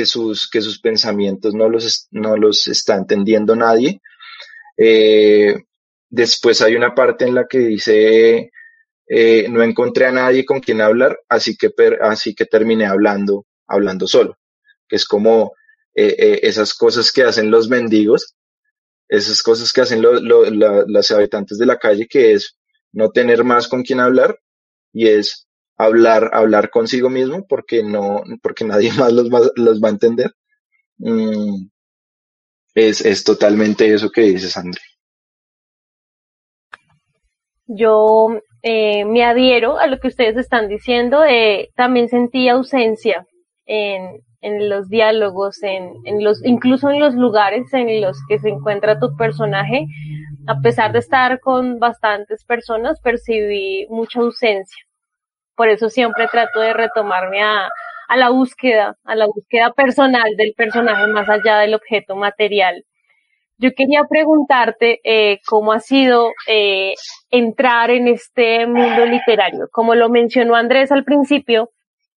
sus, 0.05 0.51
pensamientos 0.83 1.55
no 1.55 1.69
los, 1.69 2.69
está 2.69 2.97
entendiendo 2.97 3.57
nadie. 3.57 4.01
Eh, 4.77 5.55
después 6.11 6.61
hay 6.61 6.77
una 6.77 6.95
parte 6.95 7.25
en 7.25 7.35
la 7.35 7.47
que 7.47 7.59
dice, 7.61 8.51
eh, 9.07 9.47
no 9.49 9.63
encontré 9.63 10.07
a 10.07 10.13
nadie 10.13 10.45
con 10.45 10.61
quien 10.61 10.83
hablar, 10.83 11.19
así 11.31 11.57
que, 11.57 11.71
así 12.03 12.35
que 12.35 12.45
terminé 12.45 12.85
hablando, 12.85 13.47
hablando 13.67 14.07
solo, 14.07 14.37
que 14.87 14.97
es 14.97 15.07
como 15.07 15.53
eh, 15.95 16.41
esas 16.43 16.75
cosas 16.75 17.11
que 17.11 17.23
hacen 17.23 17.51
los 17.51 17.71
mendigos, 17.71 18.35
esas 19.09 19.43
cosas 19.43 19.73
que 19.73 19.81
hacen 19.81 20.03
los 20.03 21.11
habitantes 21.11 21.59
de 21.59 21.67
la 21.67 21.79
calle, 21.79 22.07
que 22.09 22.33
es 22.33 22.59
no 22.93 23.11
tener 23.11 23.45
más 23.45 23.69
con 23.69 23.83
quien 23.83 24.01
hablar 24.01 24.39
y 24.93 25.09
es 25.09 25.47
hablar, 25.77 26.31
hablar 26.33 26.71
consigo 26.71 27.11
mismo 27.11 27.47
porque 27.47 27.83
no, 27.83 28.23
porque 28.43 28.65
nadie 28.65 28.93
más 28.93 29.13
los 29.13 29.29
va, 29.29 29.41
los 29.57 29.81
va 29.83 29.89
a 29.89 29.93
entender. 29.93 30.33
Mm, 30.99 31.67
es, 32.75 33.05
es 33.05 33.25
totalmente 33.25 33.93
eso 33.93 34.11
que 34.11 34.23
dices, 34.23 34.57
André. 34.57 34.81
Yo 37.67 38.29
eh, 38.63 39.05
me 39.05 39.25
adhiero 39.25 39.79
a 39.79 39.87
lo 39.87 39.99
que 39.99 40.09
ustedes 40.09 40.37
están 40.37 40.69
diciendo. 40.69 41.25
Eh, 41.25 41.71
también 41.75 42.09
sentí 42.09 42.49
ausencia 42.49 43.27
en, 43.67 44.21
en 44.45 44.69
los 44.69 44.89
diálogos, 44.89 45.63
en, 45.63 45.95
en 46.05 46.23
los, 46.23 46.45
incluso 46.45 46.91
en 46.91 47.01
los 47.01 47.15
lugares 47.15 47.73
en 47.73 48.01
los 48.01 48.17
que 48.29 48.39
se 48.39 48.51
encuentra 48.51 48.99
tu 49.01 49.17
personaje, 49.17 49.87
a 50.47 50.61
pesar 50.61 50.93
de 50.93 50.99
estar 51.01 51.41
con 51.41 51.79
bastantes 51.79 52.45
personas, 52.45 53.01
percibí 53.01 53.87
mucha 53.89 54.21
ausencia. 54.21 54.85
por 55.57 55.69
eso 55.69 55.89
siempre 55.89 56.27
trato 56.29 56.61
de 56.61 56.73
retomarme 56.73 57.43
a, 57.43 57.69
a 58.09 58.17
la 58.17 58.31
búsqueda, 58.31 58.97
a 59.05 59.15
la 59.15 59.27
búsqueda 59.27 59.73
personal 59.73 60.37
del 60.37 60.53
personaje 60.57 61.07
más 61.09 61.29
allá 61.29 61.59
del 61.61 61.75
objeto 61.75 62.17
material. 62.17 62.85
Yo 63.59 63.71
quería 63.77 64.05
preguntarte 64.11 65.01
eh, 65.05 65.39
cómo 65.47 65.73
ha 65.73 65.81
sido 65.81 66.31
eh, 66.49 66.95
entrar 67.31 67.91
en 67.91 68.09
este 68.09 68.67
mundo 68.67 69.07
literario. 69.07 69.69
Como 69.71 69.95
lo 69.95 70.09
mencionó 70.09 70.57
Andrés 70.57 70.91
al 70.91 71.05
principio, 71.05 71.71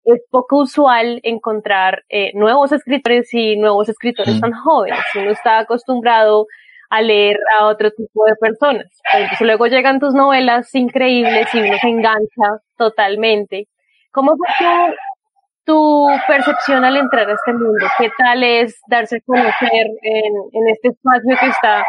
es 0.07 0.21
poco 0.31 0.61
usual 0.61 1.19
encontrar 1.23 2.03
eh, 2.07 2.31
nuevos 2.33 2.71
escritores 2.71 3.33
y 3.33 3.57
nuevos 3.57 3.89
escritores 3.89 4.39
tan 4.39 4.53
jóvenes. 4.53 4.99
Uno 5.15 5.31
está 5.31 5.59
acostumbrado 5.59 6.47
a 6.89 7.01
leer 7.01 7.37
a 7.59 7.65
otro 7.65 7.91
tipo 7.91 8.25
de 8.25 8.35
personas. 8.35 8.87
Entonces 9.13 9.45
luego 9.45 9.67
llegan 9.67 9.99
tus 9.99 10.13
novelas 10.13 10.73
increíbles 10.73 11.53
y 11.53 11.59
uno 11.59 11.77
se 11.77 11.89
engancha 11.89 12.61
totalmente. 12.77 13.67
¿Cómo 14.11 14.35
fue 14.37 14.95
tu 15.65 16.07
percepción 16.25 16.85
al 16.85 16.95
entrar 16.95 17.29
a 17.29 17.33
este 17.33 17.51
mundo? 17.51 17.85
¿Qué 17.97 18.09
tal 18.17 18.41
es 18.43 18.79
darse 18.87 19.17
a 19.17 19.21
conocer 19.25 19.87
en, 20.01 20.67
este 20.73 20.87
espacio 20.87 21.35
que 21.37 21.47
está 21.47 21.83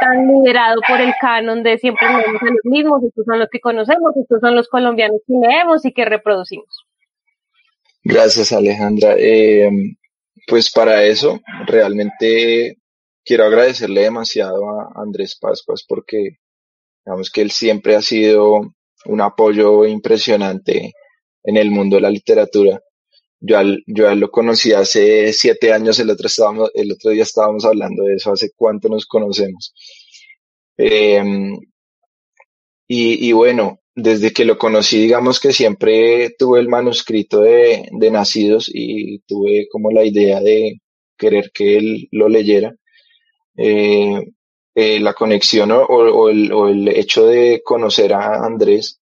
tan 0.00 0.26
liderado 0.26 0.80
por 0.88 1.00
el 1.00 1.14
canon 1.20 1.62
de 1.62 1.78
siempre 1.78 2.08
leemos 2.08 2.42
a 2.42 2.46
los 2.46 2.64
mismos, 2.64 3.04
estos 3.04 3.24
son 3.24 3.38
los 3.38 3.48
que 3.48 3.60
conocemos, 3.60 4.16
estos 4.16 4.40
son 4.40 4.56
los 4.56 4.68
colombianos 4.68 5.20
que 5.24 5.34
leemos 5.46 5.84
y 5.84 5.92
que 5.92 6.04
reproducimos? 6.04 6.79
Gracias 8.04 8.52
Alejandra. 8.52 9.14
Eh, 9.18 9.70
pues 10.46 10.70
para 10.70 11.04
eso 11.04 11.40
realmente 11.66 12.78
quiero 13.24 13.44
agradecerle 13.44 14.02
demasiado 14.02 14.68
a 14.68 14.92
Andrés 14.96 15.36
Pascuas 15.40 15.84
porque 15.86 16.38
digamos 17.04 17.30
que 17.30 17.42
él 17.42 17.50
siempre 17.50 17.96
ha 17.96 18.02
sido 18.02 18.74
un 19.06 19.20
apoyo 19.20 19.86
impresionante 19.86 20.92
en 21.44 21.56
el 21.56 21.70
mundo 21.70 21.96
de 21.96 22.02
la 22.02 22.10
literatura 22.10 22.80
yo, 23.40 23.58
al, 23.58 23.82
yo 23.86 24.14
lo 24.14 24.30
conocí 24.30 24.72
hace 24.72 25.32
siete 25.32 25.72
años, 25.72 25.98
el 25.98 26.10
otro, 26.10 26.26
estábamos, 26.26 26.70
el 26.74 26.92
otro 26.92 27.10
día 27.10 27.22
estábamos 27.22 27.64
hablando 27.64 28.04
de 28.04 28.14
eso, 28.16 28.32
hace 28.32 28.50
cuánto 28.54 28.88
nos 28.88 29.06
conocemos. 29.06 29.74
Em, 30.76 31.54
y, 32.86 33.28
y, 33.28 33.32
bueno, 33.32 33.80
desde 34.02 34.32
que 34.32 34.44
lo 34.44 34.58
conocí, 34.58 34.98
digamos 35.00 35.40
que 35.40 35.52
siempre 35.52 36.34
tuve 36.38 36.60
el 36.60 36.68
manuscrito 36.68 37.40
de, 37.40 37.88
de 37.92 38.10
Nacidos 38.10 38.70
y 38.72 39.20
tuve 39.20 39.68
como 39.70 39.90
la 39.90 40.04
idea 40.04 40.40
de 40.40 40.80
querer 41.16 41.50
que 41.52 41.76
él 41.78 42.08
lo 42.12 42.28
leyera. 42.28 42.74
Eh, 43.56 44.20
eh, 44.74 45.00
la 45.00 45.14
conexión 45.14 45.70
o, 45.72 45.82
o, 45.84 46.28
el, 46.28 46.52
o 46.52 46.68
el 46.68 46.88
hecho 46.88 47.26
de 47.26 47.62
conocer 47.64 48.12
a 48.14 48.44
Andrés 48.44 49.00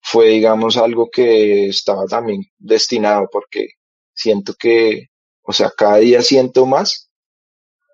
fue, 0.00 0.28
digamos, 0.28 0.76
algo 0.76 1.10
que 1.10 1.66
estaba 1.68 2.06
también 2.06 2.42
destinado 2.58 3.28
porque 3.32 3.68
siento 4.14 4.54
que, 4.58 5.08
o 5.42 5.52
sea, 5.52 5.70
cada 5.76 5.98
día 5.98 6.22
siento 6.22 6.66
más 6.66 7.10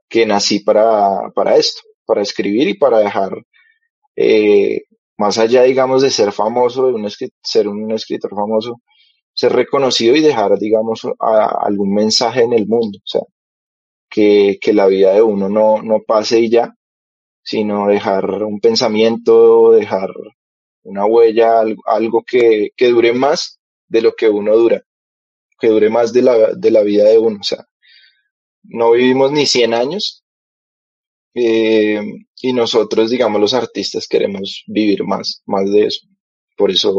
que 0.08 0.26
nací 0.26 0.60
para, 0.60 1.30
para 1.34 1.56
esto, 1.56 1.82
para 2.04 2.22
escribir 2.22 2.68
y 2.68 2.74
para 2.74 2.98
dejar, 2.98 3.32
eh, 4.16 4.82
más 5.18 5.38
allá, 5.38 5.62
digamos, 5.62 6.02
de 6.02 6.10
ser 6.10 6.32
famoso, 6.32 6.86
de 6.88 6.94
un 6.94 7.08
ser 7.42 7.68
un 7.68 7.92
escritor 7.92 8.30
famoso, 8.34 8.80
ser 9.34 9.52
reconocido 9.52 10.16
y 10.16 10.20
dejar, 10.20 10.58
digamos, 10.58 11.02
algún 11.18 11.94
mensaje 11.94 12.42
en 12.42 12.52
el 12.52 12.66
mundo, 12.66 12.98
o 12.98 13.06
sea, 13.06 13.22
que, 14.10 14.58
que 14.60 14.72
la 14.72 14.86
vida 14.86 15.12
de 15.14 15.22
uno 15.22 15.48
no, 15.48 15.82
no 15.82 16.00
pase 16.06 16.40
y 16.40 16.50
ya, 16.50 16.74
sino 17.42 17.88
dejar 17.88 18.24
un 18.44 18.60
pensamiento, 18.60 19.72
dejar 19.72 20.10
una 20.84 21.06
huella, 21.06 21.62
algo 21.86 22.22
que, 22.26 22.70
que 22.76 22.88
dure 22.88 23.12
más 23.12 23.58
de 23.88 24.02
lo 24.02 24.14
que 24.14 24.28
uno 24.28 24.56
dura, 24.56 24.82
que 25.58 25.68
dure 25.68 25.90
más 25.90 26.12
de 26.12 26.22
la, 26.22 26.54
de 26.54 26.70
la 26.70 26.82
vida 26.82 27.04
de 27.04 27.18
uno. 27.18 27.38
O 27.40 27.44
sea, 27.44 27.64
no 28.64 28.92
vivimos 28.92 29.32
ni 29.32 29.46
100 29.46 29.74
años 29.74 30.24
eh, 31.34 32.00
y 32.44 32.52
nosotros, 32.52 33.10
digamos, 33.10 33.40
los 33.40 33.54
artistas 33.54 34.06
queremos 34.06 34.64
vivir 34.66 35.02
más, 35.04 35.42
más 35.46 35.64
de 35.72 35.86
eso. 35.86 36.06
Por 36.58 36.70
eso 36.70 36.92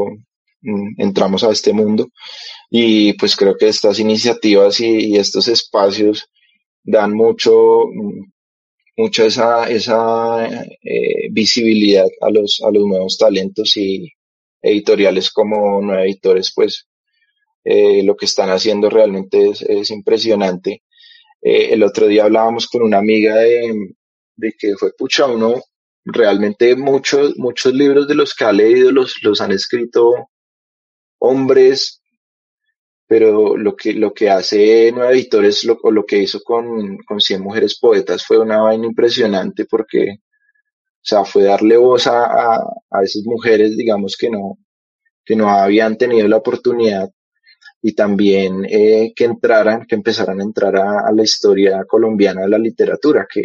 mm, 0.62 1.00
entramos 1.00 1.44
a 1.44 1.52
este 1.52 1.72
mundo 1.72 2.08
y 2.72 3.14
pues 3.14 3.36
creo 3.36 3.56
que 3.56 3.68
estas 3.68 4.00
iniciativas 4.00 4.80
y, 4.80 5.16
estos 5.18 5.48
espacios 5.48 6.28
dan 6.84 7.14
mucho, 7.14 7.86
mm, 7.86 8.32
mucha 8.98 9.28
esa, 9.28 9.70
esa 9.70 10.48
eh, 10.48 11.30
visibilidad 11.32 12.08
a 12.22 12.32
los, 12.32 12.60
a 12.66 12.72
los 12.72 12.84
nuevos 12.84 13.16
talentos 13.16 13.78
y 13.78 14.12
editoriales 14.64 15.30
como 15.30 15.80
Nueva 15.80 16.06
Editores, 16.06 16.54
pues 16.56 16.88
eh, 17.64 18.02
lo 18.02 18.16
que 18.18 18.26
están 18.26 18.50
haciendo 18.50 18.90
realmente 18.90 19.50
es, 19.50 19.62
es 19.62 19.92
impresionante. 19.92 20.82
Eh, 21.44 21.74
el 21.74 21.84
otro 21.84 22.08
día 22.08 22.24
hablábamos 22.24 22.68
con 22.68 22.82
una 22.82 22.98
amiga 22.98 23.36
de, 23.36 23.96
de 24.36 24.54
que 24.58 24.76
fue 24.78 24.92
pucha, 24.98 25.26
uno 25.26 25.62
realmente 26.06 26.76
muchos, 26.76 27.36
muchos 27.38 27.74
libros 27.74 28.08
de 28.08 28.16
los 28.16 28.34
que 28.36 28.46
ha 28.46 28.52
leído 28.54 28.92
los, 28.92 29.16
los 29.24 29.42
han 29.42 29.52
escrito 29.52 30.30
hombres 31.20 32.02
pero 33.08 33.56
lo 33.58 33.76
que, 33.76 33.94
lo 33.94 34.14
que 34.14 34.30
hace 34.30 34.92
Nueva 34.92 35.12
Editores, 35.12 35.64
lo, 35.64 35.78
o 35.84 35.92
lo 35.92 36.06
que 36.06 36.18
hizo 36.20 36.42
con, 36.42 36.98
con 37.08 37.22
100 37.22 37.42
Mujeres 37.42 37.78
Poetas 37.80 38.26
fue 38.26 38.40
una 38.40 38.62
vaina 38.62 38.86
impresionante 38.88 39.66
porque, 39.66 40.18
o 40.20 41.02
sea, 41.02 41.24
fue 41.26 41.44
darle 41.44 41.78
voz 41.78 42.08
a, 42.08 42.26
a, 42.26 42.64
a 42.90 43.04
esas 43.04 43.24
mujeres, 43.26 43.78
digamos, 43.78 44.16
que 44.18 44.30
no, 44.30 44.58
que 45.24 45.36
no 45.36 45.50
habían 45.50 45.98
tenido 45.98 46.28
la 46.28 46.38
oportunidad 46.38 47.10
y 47.82 47.94
también 47.94 48.66
eh, 48.68 49.14
que 49.16 49.26
entraran, 49.26 49.86
que 49.88 49.96
empezaran 49.96 50.40
a 50.40 50.44
entrar 50.44 50.76
a, 50.76 51.08
a, 51.08 51.12
la 51.12 51.24
historia 51.24 51.84
colombiana 51.88 52.42
de 52.42 52.50
la 52.50 52.58
literatura, 52.58 53.28
que, 53.32 53.44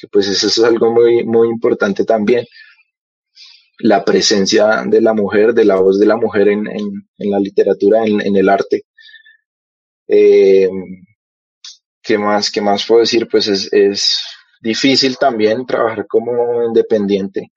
que 0.00 0.08
pues 0.08 0.28
eso 0.28 0.46
es 0.46 0.58
algo 0.60 0.92
muy, 0.92 1.24
muy 1.24 1.48
importante 1.48 2.04
también 2.04 2.46
la 3.80 4.04
presencia 4.04 4.84
de 4.86 5.00
la 5.00 5.14
mujer, 5.14 5.54
de 5.54 5.64
la 5.64 5.76
voz 5.76 5.98
de 5.98 6.06
la 6.06 6.16
mujer 6.16 6.48
en, 6.48 6.66
en, 6.68 7.30
la 7.30 7.38
literatura, 7.38 8.04
en, 8.04 8.20
en, 8.20 8.36
el 8.36 8.48
arte. 8.48 8.84
Eh, 10.06 10.68
¿Qué 12.02 12.18
más, 12.18 12.50
qué 12.50 12.60
más 12.60 12.84
puedo 12.86 13.00
decir? 13.00 13.26
Pues 13.30 13.48
es, 13.48 13.72
es 13.72 14.22
difícil 14.60 15.16
también 15.16 15.64
trabajar 15.66 16.06
como 16.06 16.64
independiente. 16.64 17.52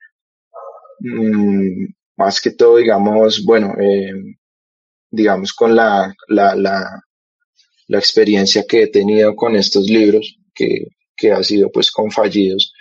Mm, 1.00 1.88
más 2.18 2.40
que 2.40 2.52
todo, 2.52 2.78
digamos, 2.78 3.44
bueno, 3.44 3.74
eh, 3.80 4.14
digamos 5.12 5.54
con 5.54 5.76
la, 5.76 6.14
la, 6.28 6.56
la, 6.56 7.02
la, 7.88 8.00
experiencia 8.00 8.64
que 8.68 8.84
he 8.84 8.88
tenido 8.88 9.36
con 9.36 9.56
estos 9.56 9.86
libros, 9.90 10.38
que, 10.54 10.88
que 11.24 11.32
ha 11.32 11.42
sido 11.42 11.72
pues 11.72 11.90
con 11.90 12.12
fallidos, 12.12 12.74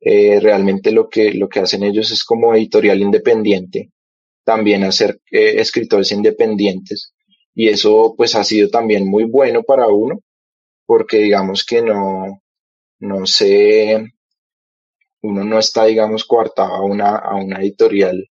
eh, 0.00 0.38
realmente 0.40 0.92
lo 0.92 1.08
que, 1.08 1.32
lo 1.34 1.48
que 1.48 1.58
hacen 1.58 1.82
ellos 1.82 2.12
es 2.12 2.22
como 2.22 2.54
editorial 2.54 3.00
independiente, 3.00 3.90
también 4.44 4.84
hacer 4.84 5.20
eh, 5.30 5.54
escritores 5.56 6.12
independientes 6.12 7.12
y 7.52 7.68
eso 7.68 8.14
pues 8.16 8.36
ha 8.36 8.44
sido 8.44 8.70
también 8.70 9.08
muy 9.08 9.24
bueno 9.24 9.64
para 9.64 9.88
uno 9.88 10.20
porque 10.86 11.18
digamos 11.18 11.64
que 11.64 11.82
no, 11.82 12.40
no 13.00 13.26
sé, 13.26 14.04
uno 15.22 15.44
no 15.44 15.58
está 15.58 15.86
digamos 15.86 16.24
coartado 16.24 16.74
a 16.74 16.84
una, 16.84 17.16
a 17.16 17.34
una 17.34 17.60
editorial 17.60 18.24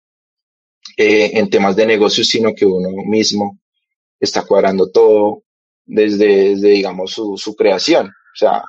eh, 0.99 1.31
en 1.33 1.49
temas 1.49 1.77
de 1.77 1.87
negocios, 1.87 2.29
sino 2.29 2.55
que 2.55 2.67
uno 2.67 2.91
mismo 3.07 3.59
está 4.21 4.45
cuadrando 4.45 4.91
todo 4.91 5.45
desde, 5.87 6.51
desde 6.51 6.69
digamos 6.69 7.13
su, 7.13 7.37
su 7.39 7.57
creación. 7.57 8.09
O 8.09 8.39
sea, 8.39 8.63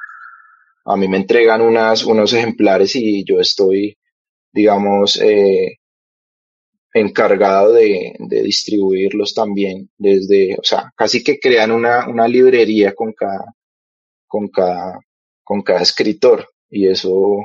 a 0.87 0.95
mí 0.95 1.07
me 1.09 1.17
entregan 1.17 1.61
unas, 1.61 2.05
unos 2.05 2.33
ejemplares 2.33 2.95
y 2.95 3.23
yo 3.25 3.39
estoy, 3.39 3.97
digamos, 4.53 5.19
eh, 5.21 5.79
encargado 6.93 7.73
de, 7.73 8.15
de, 8.19 8.41
distribuirlos 8.43 9.33
también 9.33 9.89
desde, 9.97 10.55
o 10.55 10.63
sea, 10.63 10.91
casi 10.95 11.23
que 11.23 11.39
crean 11.39 11.71
una, 11.71 12.07
una 12.07 12.27
librería 12.27 12.93
con 12.95 13.11
cada, 13.13 13.53
con 14.27 14.47
cada, 14.47 14.99
con 15.43 15.61
cada 15.61 15.81
escritor 15.81 16.47
y 16.69 16.87
eso 16.87 17.39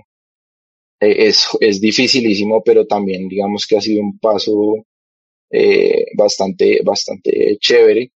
eh, 1.01 1.26
es, 1.28 1.49
es 1.61 1.80
dificilísimo, 1.80 2.62
pero 2.62 2.86
también 2.86 3.28
digamos 3.28 3.66
que 3.66 3.76
ha 3.76 3.80
sido 3.80 4.03
un 4.03 4.18
paso 4.20 4.86
eh, 5.51 6.07
bastante, 6.16 6.80
bastante 6.84 7.57
chévere. 7.59 8.12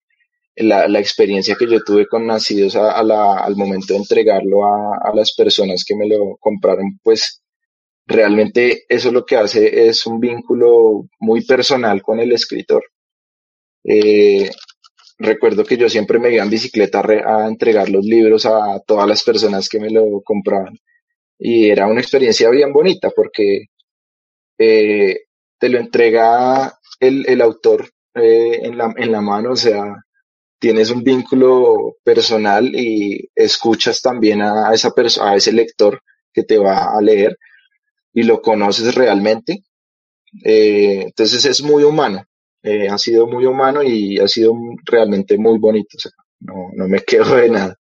La, 0.57 0.87
la 0.89 1.01
experiencia 1.01 1.57
que 1.57 1.67
yo 1.69 1.83
tuve 1.83 2.07
con 2.07 2.27
Nacidos 2.27 2.77
al 2.77 3.57
momento 3.57 3.93
de 3.95 3.99
entregarlo 4.01 4.65
a, 4.65 4.99
a 5.03 5.15
las 5.15 5.35
personas 5.35 5.85
que 5.85 5.97
me 5.97 6.09
lo 6.09 6.37
compraron, 6.41 6.99
pues 7.03 7.43
realmente 8.07 8.85
eso 8.89 9.11
lo 9.13 9.25
que 9.25 9.37
hace 9.37 9.89
es 9.89 10.07
un 10.07 10.21
vínculo 10.21 11.07
muy 11.21 11.45
personal 11.45 12.03
con 12.03 12.21
el 12.21 12.33
escritor. 12.33 12.85
Eh, 13.85 14.51
recuerdo 15.19 15.65
que 15.65 15.77
yo 15.77 15.89
siempre 15.89 16.19
me 16.19 16.33
iba 16.33 16.43
en 16.45 16.51
bicicleta 16.51 17.03
a 17.27 17.47
entregar 17.49 17.89
los 17.91 18.05
libros 18.05 18.47
a 18.47 18.81
todas 18.87 19.09
las 19.09 19.23
personas 19.23 19.69
que 19.69 19.81
me 19.81 19.91
lo 19.91 20.23
compraban 20.23 20.77
y 21.39 21.71
era 21.71 21.87
una 21.89 22.01
experiencia 22.01 22.51
bien 22.51 22.73
bonita 22.73 23.11
porque 23.15 23.67
eh, 24.59 25.17
te 25.59 25.69
lo 25.69 25.79
entrega 25.79 26.79
el, 27.01 27.27
el 27.29 27.41
autor 27.41 27.91
eh, 28.15 28.61
en, 28.63 28.79
la, 28.79 28.93
en 28.97 29.13
la 29.13 29.21
mano, 29.21 29.53
o 29.53 29.57
sea, 29.57 30.04
tienes 30.65 30.89
un 30.89 31.05
vínculo 31.05 31.99
personal 32.03 32.75
y 32.75 33.29
escuchas 33.35 34.01
también 34.01 34.41
a, 34.41 34.73
esa 34.73 34.95
a 35.21 35.37
ese 35.37 35.53
lector 35.53 36.01
que 36.33 36.43
te 36.43 36.57
va 36.57 36.97
a 36.97 37.03
leer 37.03 37.39
y 38.15 38.23
lo 38.23 38.41
conoces 38.41 38.95
realmente. 38.95 39.63
Eh, 40.43 41.03
entonces 41.03 41.45
es 41.45 41.61
muy 41.63 41.83
humano, 41.83 42.25
eh, 42.63 42.89
ha 42.89 42.97
sido 42.97 43.27
muy 43.27 43.45
humano 43.45 43.83
y 43.83 44.19
ha 44.19 44.27
sido 44.27 44.55
realmente 44.87 45.37
muy 45.37 45.59
bonito, 45.59 45.99
o 45.99 46.01
sea, 46.01 46.13
no, 46.41 46.71
no 46.73 46.89
me 46.89 47.01
quedo 47.07 47.37
de 47.37 47.51
nada. 47.51 47.77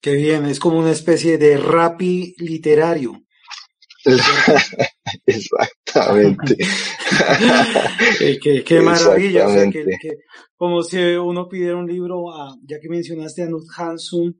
Qué 0.00 0.14
bien, 0.14 0.46
es 0.46 0.60
como 0.60 0.78
una 0.78 0.92
especie 0.92 1.38
de 1.38 1.56
rapi 1.56 2.36
literario. 2.38 3.20
Exactamente. 5.26 6.56
qué, 8.64 8.80
maravilla. 8.80 9.46
O 9.46 9.52
sea, 9.52 9.70
que, 9.70 9.84
como 10.56 10.82
si 10.82 10.98
uno 10.98 11.48
pidiera 11.48 11.76
un 11.76 11.86
libro, 11.86 12.32
a, 12.32 12.56
ya 12.64 12.80
que 12.80 12.88
mencionaste 12.88 13.42
a 13.42 13.46
Nut 13.46 13.66
Hansun, 13.76 14.36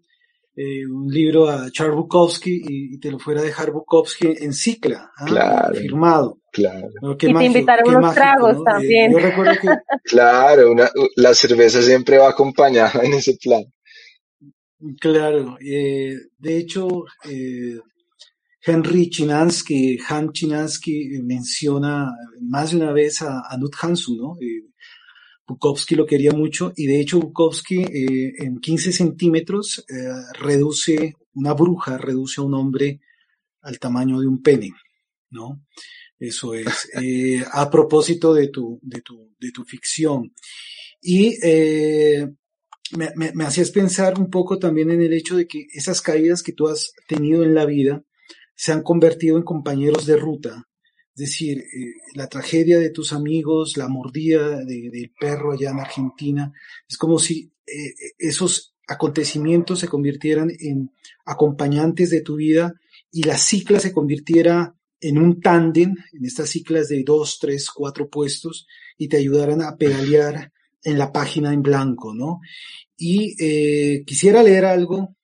eh, 0.58 0.86
un 0.86 1.12
libro 1.12 1.50
a 1.50 1.70
Charles 1.70 1.96
Bukowski 1.96 2.62
y, 2.66 2.98
te 2.98 3.10
lo 3.10 3.18
fuera 3.18 3.40
a 3.40 3.44
dejar 3.44 3.72
Bukowski 3.72 4.36
en 4.40 4.54
cicla, 4.54 5.10
¿ah? 5.18 5.70
firmado. 5.74 6.38
Claro. 6.50 6.88
y 7.02 7.16
te 7.16 7.44
invitaron 7.44 7.96
unos 7.96 8.14
tragos 8.14 8.64
también. 8.64 9.12
yo 9.12 9.18
recuerdo 9.18 9.52
que... 9.60 9.68
Claro, 10.04 10.72
una, 10.72 10.88
la 11.16 11.34
cerveza 11.34 11.82
siempre 11.82 12.16
va 12.16 12.30
acompañada 12.30 13.02
en 13.02 13.12
ese 13.12 13.36
plan. 13.36 13.64
Claro, 14.98 15.58
eh, 15.60 16.14
de 16.38 16.56
hecho, 16.56 17.04
eh, 17.28 17.78
Henry 18.66 19.08
Chinansky, 19.10 19.98
Han 20.08 20.32
Chinansky 20.32 21.20
menciona 21.22 22.12
más 22.40 22.72
de 22.72 22.78
una 22.78 22.92
vez 22.92 23.22
a, 23.22 23.42
a 23.48 23.56
¿no? 23.56 24.36
Eh, 24.40 24.66
Bukowski 25.46 25.94
lo 25.94 26.04
quería 26.04 26.32
mucho 26.32 26.72
y 26.74 26.86
de 26.86 27.00
hecho 27.00 27.20
Bukowski 27.20 27.82
eh, 27.82 28.32
en 28.38 28.58
15 28.58 28.92
centímetros 28.92 29.84
eh, 29.88 30.08
reduce, 30.40 31.14
una 31.34 31.52
bruja 31.52 31.96
reduce 31.96 32.40
a 32.40 32.44
un 32.44 32.54
hombre 32.54 33.00
al 33.62 33.78
tamaño 33.78 34.18
de 34.18 34.26
un 34.26 34.42
pene, 34.42 34.72
¿no? 35.30 35.64
Eso 36.18 36.54
es. 36.54 36.90
Eh, 37.00 37.44
a 37.52 37.70
propósito 37.70 38.34
de 38.34 38.48
tu, 38.48 38.80
de 38.82 39.02
tu, 39.02 39.34
de 39.38 39.52
tu 39.52 39.64
ficción. 39.64 40.32
Y 41.00 41.36
me, 42.92 43.10
me, 43.14 43.32
me 43.32 43.44
hacías 43.44 43.70
pensar 43.70 44.18
un 44.18 44.28
poco 44.30 44.58
también 44.58 44.90
en 44.90 45.02
el 45.02 45.12
hecho 45.12 45.36
de 45.36 45.46
que 45.46 45.66
esas 45.72 46.00
caídas 46.00 46.42
que 46.42 46.52
tú 46.52 46.66
has 46.66 46.94
tenido 47.06 47.44
en 47.44 47.54
la 47.54 47.66
vida 47.66 48.02
se 48.56 48.72
han 48.72 48.82
convertido 48.82 49.36
en 49.36 49.44
compañeros 49.44 50.06
de 50.06 50.16
ruta 50.16 50.66
es 51.16 51.30
decir, 51.30 51.60
eh, 51.60 51.94
la 52.12 52.28
tragedia 52.28 52.78
de 52.78 52.90
tus 52.90 53.14
amigos, 53.14 53.78
la 53.78 53.88
mordida 53.88 54.62
del 54.62 55.12
perro 55.18 55.52
allá 55.52 55.70
en 55.70 55.80
Argentina, 55.80 56.52
es 56.86 56.98
como 56.98 57.18
si 57.18 57.50
eh, 57.66 57.94
esos 58.18 58.74
acontecimientos 58.86 59.78
se 59.78 59.88
convirtieran 59.88 60.52
en 60.60 60.90
acompañantes 61.24 62.10
de 62.10 62.20
tu 62.20 62.36
vida 62.36 62.74
y 63.10 63.22
la 63.22 63.38
cicla 63.38 63.80
se 63.80 63.92
convirtiera 63.92 64.76
en 65.00 65.16
un 65.16 65.40
tándem, 65.40 65.94
en 66.12 66.24
estas 66.26 66.50
ciclas 66.50 66.88
de 66.88 67.02
dos, 67.02 67.38
tres, 67.40 67.70
cuatro 67.70 68.10
puestos, 68.10 68.66
y 68.98 69.08
te 69.08 69.16
ayudaran 69.16 69.62
a 69.62 69.76
pedalear 69.78 70.52
en 70.82 70.98
la 70.98 71.12
página 71.12 71.54
en 71.54 71.62
blanco, 71.62 72.14
¿no? 72.14 72.40
Y 72.94 73.42
eh, 73.42 74.04
quisiera 74.04 74.42
leer 74.42 74.66
algo 74.66 75.16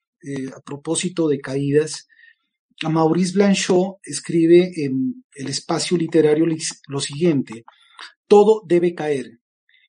a 0.56 0.60
propósito 0.60 1.28
de 1.28 1.40
caídas 1.40 2.06
Maurice 2.88 3.32
Blanchot 3.34 3.98
escribe 4.02 4.72
en 4.76 5.24
el 5.34 5.48
espacio 5.48 5.96
literario 5.96 6.46
lo 6.88 7.00
siguiente, 7.00 7.64
todo 8.26 8.62
debe 8.66 8.94
caer 8.94 9.40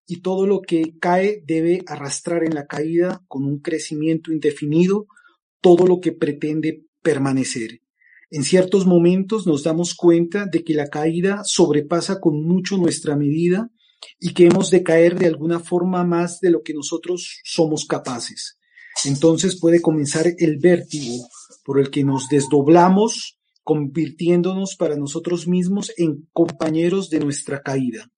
y 0.05 0.21
todo 0.21 0.45
lo 0.45 0.61
que 0.61 0.97
cae 0.99 1.41
debe 1.45 1.83
arrastrar 1.87 2.43
en 2.43 2.55
la 2.55 2.67
caída 2.67 3.23
con 3.27 3.45
un 3.45 3.59
crecimiento 3.59 4.31
indefinido 4.31 5.07
todo 5.61 5.87
lo 5.87 5.99
que 6.01 6.11
pretende 6.11 6.85
permanecer. 7.01 7.79
En 8.29 8.43
ciertos 8.43 8.85
momentos 8.85 9.45
nos 9.45 9.63
damos 9.63 9.93
cuenta 9.93 10.45
de 10.45 10.63
que 10.63 10.73
la 10.73 10.87
caída 10.87 11.43
sobrepasa 11.45 12.19
con 12.19 12.43
mucho 12.43 12.77
nuestra 12.77 13.15
medida 13.15 13.69
y 14.19 14.33
que 14.33 14.47
hemos 14.47 14.71
de 14.71 14.83
caer 14.83 15.17
de 15.17 15.27
alguna 15.27 15.59
forma 15.59 16.03
más 16.03 16.39
de 16.39 16.49
lo 16.49 16.63
que 16.63 16.73
nosotros 16.73 17.39
somos 17.43 17.85
capaces. 17.85 18.57
Entonces 19.05 19.59
puede 19.59 19.81
comenzar 19.81 20.25
el 20.37 20.57
vértigo 20.57 21.27
por 21.63 21.79
el 21.79 21.89
que 21.89 22.03
nos 22.03 22.29
desdoblamos, 22.29 23.39
convirtiéndonos 23.63 24.75
para 24.75 24.95
nosotros 24.95 25.47
mismos 25.47 25.91
en 25.97 26.27
compañeros 26.33 27.09
de 27.09 27.19
nuestra 27.19 27.61
caída. 27.61 28.11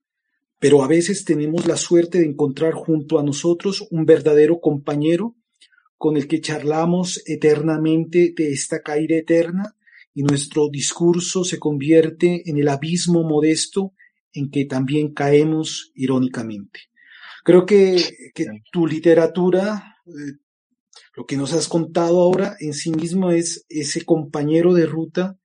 Pero 0.60 0.84
a 0.84 0.88
veces 0.88 1.26
tenemos 1.26 1.68
la 1.68 1.78
suerte 1.78 2.20
de 2.20 2.26
encontrar 2.26 2.74
junto 2.74 3.20
a 3.20 3.24
nosotros 3.24 3.88
un 3.92 4.06
verdadero 4.06 4.60
compañero 4.60 5.36
con 5.98 6.18
el 6.18 6.28
que 6.28 6.42
charlamos 6.42 7.22
eternamente 7.26 8.34
de 8.36 8.52
esta 8.52 8.82
caída 8.82 9.16
eterna 9.16 9.76
y 10.14 10.24
nuestro 10.24 10.70
discurso 10.70 11.44
se 11.44 11.60
convierte 11.60 12.50
en 12.50 12.58
el 12.58 12.70
abismo 12.70 13.24
modesto 13.24 13.94
en 14.34 14.50
que 14.50 14.66
también 14.66 15.14
caemos 15.14 15.92
irónicamente. 15.96 16.82
Creo 17.44 17.66
que, 17.66 18.32
tu 18.72 18.88
literatura 18.88 19.98
eh, 20.08 20.12
lo 21.16 21.26
que 21.26 21.38
nos 21.38 21.54
has 21.54 21.68
contado 21.68 22.22
ahora 22.22 22.56
en 22.60 22.74
sí 22.74 22.92
mismo 22.92 23.32
es 23.32 23.66
ese 23.70 24.04
compañero 24.04 24.74
de 24.74 24.86
ruta 24.86 25.38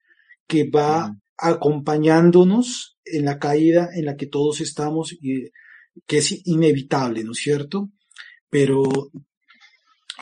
que 0.47 0.68
va 0.68 1.16
acompañándonos 1.39 2.99
en 3.05 3.25
la 3.25 3.39
caída 3.39 3.89
en 3.95 4.05
la 4.05 4.16
que 4.16 4.27
todos 4.27 4.61
estamos 4.61 5.12
y 5.12 5.51
que 6.07 6.18
es 6.18 6.47
inevitable, 6.47 7.25
¿no 7.25 7.33
es 7.33 7.39
cierto? 7.39 7.91
Pero 8.49 8.83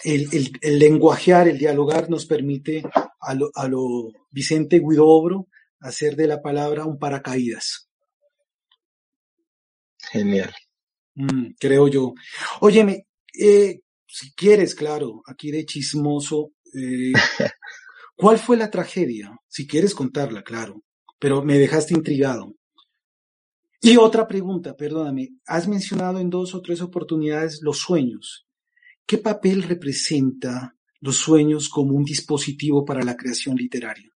el, 0.04 0.28
el, 0.60 0.78
lenguajear, 0.78 1.48
el 1.48 1.58
dialogar 1.58 2.10
nos 2.10 2.26
permite 2.26 2.82
a 3.20 3.34
lo, 3.34 3.50
a 3.54 3.68
lo 3.68 4.12
Vicente 4.30 4.80
Guidobro 4.80 5.48
hacer 5.80 6.14
de 6.14 6.26
la 6.26 6.42
palabra 6.42 6.84
un 6.84 6.98
paracaídas. 6.98 7.88
Genial. 10.12 10.54
Mm, 11.14 11.54
creo 11.58 11.88
yo. 11.88 12.14
Óyeme, 12.60 13.06
eh, 13.38 13.80
si 14.18 14.32
quieres, 14.32 14.74
claro, 14.74 15.22
aquí 15.26 15.52
de 15.52 15.64
chismoso, 15.64 16.50
eh, 16.74 17.12
¿cuál 18.16 18.38
fue 18.38 18.56
la 18.56 18.68
tragedia? 18.68 19.30
Si 19.46 19.64
quieres 19.66 19.94
contarla, 19.94 20.42
claro, 20.42 20.82
pero 21.20 21.44
me 21.44 21.56
dejaste 21.56 21.94
intrigado. 21.94 22.52
Y 23.80 23.96
otra 23.96 24.26
pregunta, 24.26 24.74
perdóname, 24.74 25.28
has 25.46 25.68
mencionado 25.68 26.18
en 26.18 26.30
dos 26.30 26.52
o 26.56 26.60
tres 26.60 26.80
oportunidades 26.82 27.60
los 27.62 27.78
sueños. 27.78 28.48
¿Qué 29.06 29.18
papel 29.18 29.62
representa 29.62 30.74
los 31.00 31.16
sueños 31.16 31.68
como 31.68 31.94
un 31.94 32.02
dispositivo 32.02 32.84
para 32.84 33.04
la 33.04 33.16
creación 33.16 33.54
literaria? 33.54 34.10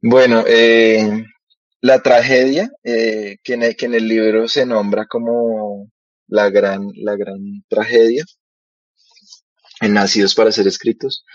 Bueno, 0.00 0.44
eh, 0.46 1.24
la 1.84 2.00
tragedia, 2.00 2.70
eh, 2.82 3.36
que, 3.44 3.52
en 3.52 3.94
el, 3.94 4.08
libro 4.08 4.48
se 4.48 4.64
nombra 4.64 5.04
como 5.04 5.90
la 6.28 6.48
gran, 6.48 6.88
la 6.94 7.14
gran 7.14 7.62
tragedia, 7.68 8.24
en 9.82 9.92
Nacidos 9.92 10.34
para 10.34 10.50
ser 10.50 10.66
escritos, 10.66 11.26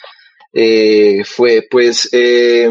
eh, 0.51 1.23
fue 1.23 1.67
pues, 1.69 2.09
eh, 2.13 2.67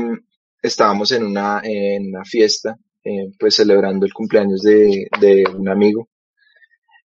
estábamos 0.60 1.12
en 1.12 1.24
una, 1.24 1.60
en 1.62 2.08
una 2.08 2.24
fiesta, 2.24 2.76
pues 3.38 3.54
celebrando 3.54 4.04
el 4.06 4.12
cumpleaños 4.12 4.60
de, 4.62 5.06
de 5.20 5.44
un 5.56 5.68
amigo. 5.68 6.08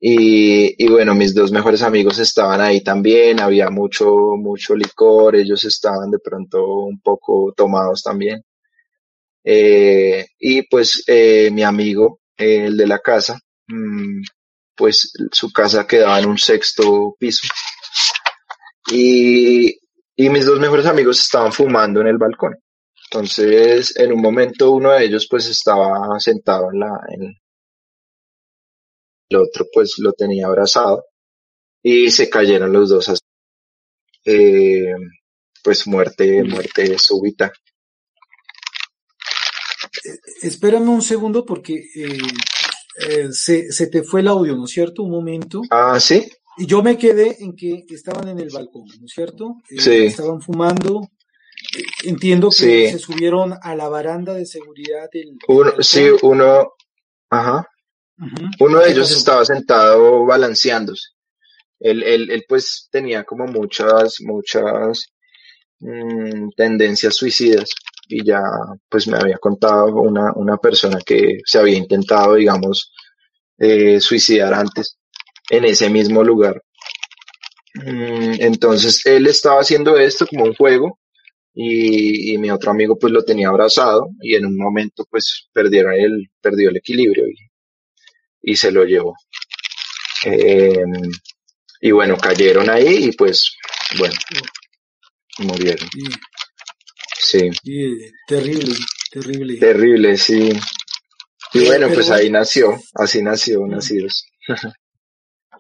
Y, 0.01 0.75
y, 0.83 0.89
bueno, 0.89 1.15
mis 1.15 1.33
dos 1.33 1.49
mejores 1.49 1.81
amigos 1.81 2.19
estaban 2.19 2.59
ahí 2.59 2.81
también, 2.81 3.39
había 3.39 3.69
mucho, 3.69 4.35
mucho 4.35 4.75
licor, 4.75 5.37
ellos 5.37 5.63
estaban 5.63 6.11
de 6.11 6.19
pronto 6.19 6.83
un 6.83 6.99
poco 6.99 7.53
tomados 7.55 8.03
también. 8.03 8.43
Eh, 9.49 10.25
y 10.39 10.63
pues 10.63 11.05
eh, 11.07 11.49
mi 11.51 11.63
amigo, 11.63 12.19
el 12.35 12.75
de 12.75 12.85
la 12.85 12.99
casa, 12.99 13.39
mm, 13.67 14.21
pues 14.75 15.13
su 15.31 15.53
casa 15.53 15.87
quedaba 15.87 16.19
en 16.19 16.27
un 16.27 16.37
sexto 16.37 17.15
piso. 17.17 17.47
Y, 18.91 19.69
y 20.17 20.29
mis 20.29 20.45
dos 20.45 20.59
mejores 20.59 20.85
amigos 20.85 21.21
estaban 21.21 21.53
fumando 21.53 22.01
en 22.01 22.07
el 22.07 22.17
balcón. 22.17 22.57
Entonces, 23.09 23.97
en 23.97 24.11
un 24.11 24.21
momento 24.21 24.71
uno 24.71 24.91
de 24.91 25.05
ellos 25.05 25.27
pues 25.29 25.47
estaba 25.47 26.19
sentado 26.19 26.69
en 26.73 26.79
la, 26.81 26.99
en, 27.09 27.33
el 29.29 29.37
otro 29.37 29.65
pues 29.71 29.93
lo 29.99 30.11
tenía 30.11 30.47
abrazado 30.47 31.05
y 31.81 32.11
se 32.11 32.29
cayeron 32.29 32.73
los 32.73 32.89
dos 32.89 33.07
así. 33.09 33.21
Eh, 34.25 34.93
pues 35.63 35.87
muerte, 35.87 36.43
muerte 36.43 36.99
súbita 36.99 37.53
espérame 40.41 40.89
un 40.89 41.01
segundo 41.01 41.45
porque 41.45 41.85
eh, 41.95 42.17
eh, 43.07 43.27
se, 43.31 43.71
se, 43.71 43.87
te 43.87 44.03
fue 44.03 44.21
el 44.21 44.27
audio, 44.27 44.55
¿no 44.55 44.65
es 44.65 44.71
cierto? 44.71 45.03
Un 45.03 45.11
momento. 45.11 45.61
Ah, 45.69 45.99
sí. 45.99 46.29
Y 46.57 46.65
yo 46.65 46.81
me 46.81 46.97
quedé 46.97 47.37
en 47.39 47.55
que 47.55 47.85
estaban 47.89 48.27
en 48.29 48.39
el 48.39 48.49
balcón, 48.49 48.85
¿no 48.99 49.05
es 49.05 49.11
cierto? 49.13 49.57
Eh, 49.69 49.79
sí. 49.79 50.05
Estaban 50.05 50.41
fumando 50.41 51.01
entiendo 52.03 52.49
que 52.49 52.91
se 52.91 52.99
subieron 52.99 53.53
a 53.61 53.75
la 53.75 53.89
baranda 53.89 54.33
de 54.33 54.45
seguridad 54.45 55.09
del... 55.11 55.37
Uno, 55.47 55.73
sí, 55.79 56.07
uno, 56.21 56.73
ajá. 57.29 57.67
Uno 58.59 58.79
de 58.79 58.91
ellos 58.91 59.11
estaba 59.11 59.45
sentado 59.45 60.25
balanceándose. 60.25 61.09
Él, 61.79 62.01
él, 62.03 62.31
él, 62.31 62.45
pues 62.47 62.87
tenía 62.91 63.23
como 63.23 63.45
muchas, 63.45 64.15
muchas 64.21 65.05
mm, 65.79 66.49
tendencias 66.55 67.15
suicidas 67.15 67.69
y 68.07 68.25
ya 68.25 68.41
pues 68.89 69.07
me 69.07 69.17
había 69.17 69.37
contado 69.37 70.01
una, 70.01 70.33
una 70.33 70.57
persona 70.57 70.99
que 71.05 71.39
se 71.45 71.59
había 71.59 71.77
intentado, 71.77 72.35
digamos, 72.35 72.91
eh, 73.57 73.99
suicidar 73.99 74.53
antes 74.53 74.97
en 75.49 75.65
ese 75.65 75.89
mismo 75.89 76.23
lugar. 76.23 76.61
Mm, 77.75 78.35
entonces 78.39 79.05
él 79.05 79.27
estaba 79.27 79.61
haciendo 79.61 79.97
esto 79.97 80.25
como 80.27 80.45
un 80.45 80.55
juego 80.55 80.99
y, 81.53 82.33
y, 82.33 82.37
mi 82.37 82.51
otro 82.51 82.71
amigo 82.71 82.97
pues 82.99 83.11
lo 83.13 83.23
tenía 83.23 83.49
abrazado 83.49 84.09
y 84.21 84.35
en 84.35 84.45
un 84.45 84.57
momento 84.57 85.05
pues 85.09 85.47
perdieron 85.53 85.93
el, 85.93 86.29
perdió 86.41 86.69
el 86.69 86.77
equilibrio 86.77 87.27
y, 87.27 87.35
y 88.51 88.55
se 88.55 88.71
lo 88.71 88.85
llevó. 88.85 89.15
Eh, 90.25 90.83
y 91.81 91.91
bueno, 91.91 92.17
cayeron 92.17 92.69
ahí 92.69 93.05
y 93.05 93.11
pues 93.11 93.55
bueno, 93.97 94.15
murieron. 95.39 95.87
Sí. 97.19 97.49
terrible, 98.27 98.75
terrible. 99.11 99.57
Terrible, 99.57 100.17
sí. 100.17 100.49
Y 101.53 101.65
bueno, 101.65 101.87
pues 101.93 102.09
ahí 102.11 102.29
nació, 102.29 102.79
así 102.93 103.21
nació 103.21 103.65
Nacidos. 103.65 104.27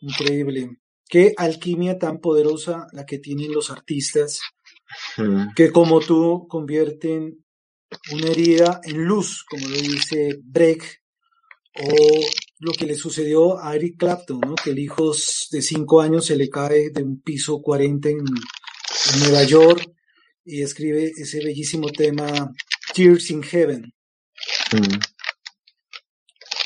Increíble. 0.01 0.69
Qué 1.09 1.33
alquimia 1.37 1.97
tan 1.97 2.19
poderosa 2.19 2.87
la 2.91 3.05
que 3.05 3.19
tienen 3.19 3.51
los 3.53 3.71
artistas, 3.71 4.41
que 5.55 5.71
como 5.71 5.99
tú 6.01 6.45
convierten 6.49 7.45
una 8.11 8.27
herida 8.27 8.81
en 8.83 9.05
luz, 9.05 9.45
como 9.49 9.67
lo 9.67 9.77
dice 9.77 10.37
Breck, 10.43 11.01
o 11.79 12.19
lo 12.59 12.71
que 12.73 12.85
le 12.85 12.95
sucedió 12.95 13.63
a 13.63 13.75
Eric 13.75 13.97
Clapton, 13.97 14.39
¿no? 14.39 14.55
que 14.55 14.71
el 14.71 14.79
hijo 14.79 15.13
de 15.51 15.61
cinco 15.61 16.01
años 16.01 16.25
se 16.25 16.35
le 16.35 16.49
cae 16.49 16.89
de 16.89 17.03
un 17.03 17.21
piso 17.21 17.61
40 17.61 18.09
en, 18.09 18.25
Nueva 19.19 19.43
York 19.43 19.96
y 20.47 20.63
escribe 20.63 21.11
ese 21.15 21.43
bellísimo 21.43 21.89
tema 21.89 22.25
Tears 22.93 23.29
in 23.31 23.43
Heaven. 23.43 23.93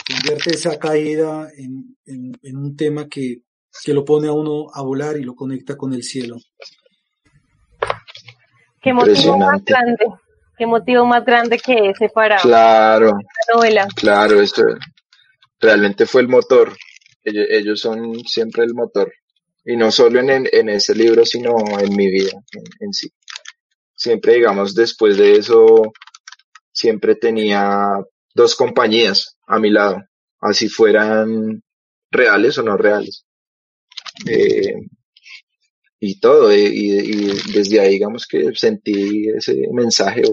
Convierte 0.07 0.53
esa 0.53 0.77
caída 0.77 1.49
en, 1.57 1.97
en, 2.05 2.57
un 2.57 2.75
tema 2.75 3.07
que, 3.07 3.38
que, 3.84 3.93
lo 3.93 4.05
pone 4.05 4.27
a 4.27 4.34
uno 4.34 4.67
a 4.71 4.84
volar 4.84 5.17
y 5.17 5.23
lo 5.23 5.34
conecta 5.34 5.75
con 5.75 5.93
el 5.93 6.03
cielo. 6.03 6.38
Qué 8.82 8.93
motivo 8.93 9.38
más 9.38 9.63
grande, 9.65 10.05
qué 10.57 10.65
motivo 10.67 11.05
más 11.05 11.25
grande 11.25 11.57
que 11.57 11.89
ese 11.89 12.09
para 12.09 12.38
claro, 12.38 13.07
la 13.07 13.55
novela. 13.55 13.88
Claro, 13.95 14.41
esto 14.41 14.63
realmente 15.59 16.05
fue 16.05 16.21
el 16.21 16.27
motor. 16.27 16.75
Ellos, 17.23 17.79
son 17.79 18.13
siempre 18.25 18.63
el 18.63 18.73
motor. 18.73 19.11
Y 19.63 19.75
no 19.77 19.91
solo 19.91 20.19
en, 20.19 20.47
en 20.51 20.69
ese 20.69 20.93
libro, 20.95 21.25
sino 21.25 21.55
en 21.79 21.95
mi 21.95 22.09
vida 22.09 22.32
en 22.79 22.93
sí. 22.93 23.11
Siempre, 24.02 24.34
digamos, 24.34 24.74
después 24.74 25.16
de 25.16 25.34
eso, 25.34 25.93
siempre 26.72 27.14
tenía 27.14 28.04
dos 28.34 28.56
compañías 28.56 29.38
a 29.45 29.60
mi 29.60 29.70
lado, 29.70 30.04
así 30.39 30.70
fueran 30.70 31.62
reales 32.10 32.58
o 32.58 32.64
no 32.64 32.78
reales. 32.78 33.28
Eh, 34.28 34.74
y 35.99 36.20
todo, 36.20 36.49
eh, 36.49 36.68
y, 36.74 37.28
desde 37.54 37.80
ahí 37.80 37.91
digamos 37.91 38.26
que 38.26 38.56
sentí 38.56 39.30
ese 39.38 39.68
mensaje 39.72 40.24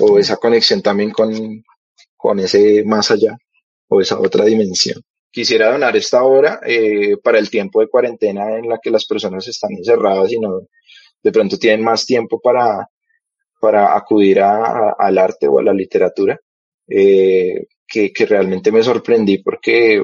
o, 0.00 0.18
esa 0.18 0.38
conexión 0.38 0.80
también 0.80 1.10
con, 1.10 1.62
con 2.16 2.38
ese 2.40 2.82
más 2.86 3.10
allá 3.10 3.36
o 3.88 4.00
esa 4.00 4.18
otra 4.18 4.46
dimensión. 4.46 5.02
Quisiera 5.30 5.70
donar 5.70 5.94
esta 5.98 6.22
obra 6.22 6.60
eh, 6.66 7.18
para 7.22 7.38
el 7.38 7.50
tiempo 7.50 7.82
de 7.82 7.88
cuarentena 7.88 8.56
en 8.56 8.70
la 8.70 8.78
que 8.82 8.90
las 8.90 9.04
personas 9.04 9.46
están 9.46 9.72
encerradas 9.72 10.32
y 10.32 10.40
no 10.40 10.62
de 11.24 11.32
pronto 11.32 11.58
tienen 11.58 11.82
más 11.82 12.04
tiempo 12.04 12.38
para, 12.40 12.88
para 13.58 13.96
acudir 13.96 14.40
al 14.40 15.18
arte 15.18 15.48
o 15.48 15.58
a 15.58 15.62
la 15.62 15.72
literatura, 15.72 16.38
eh, 16.86 17.66
que, 17.86 18.12
realmente 18.26 18.70
me 18.70 18.82
sorprendí 18.82 19.38
porque 19.38 20.02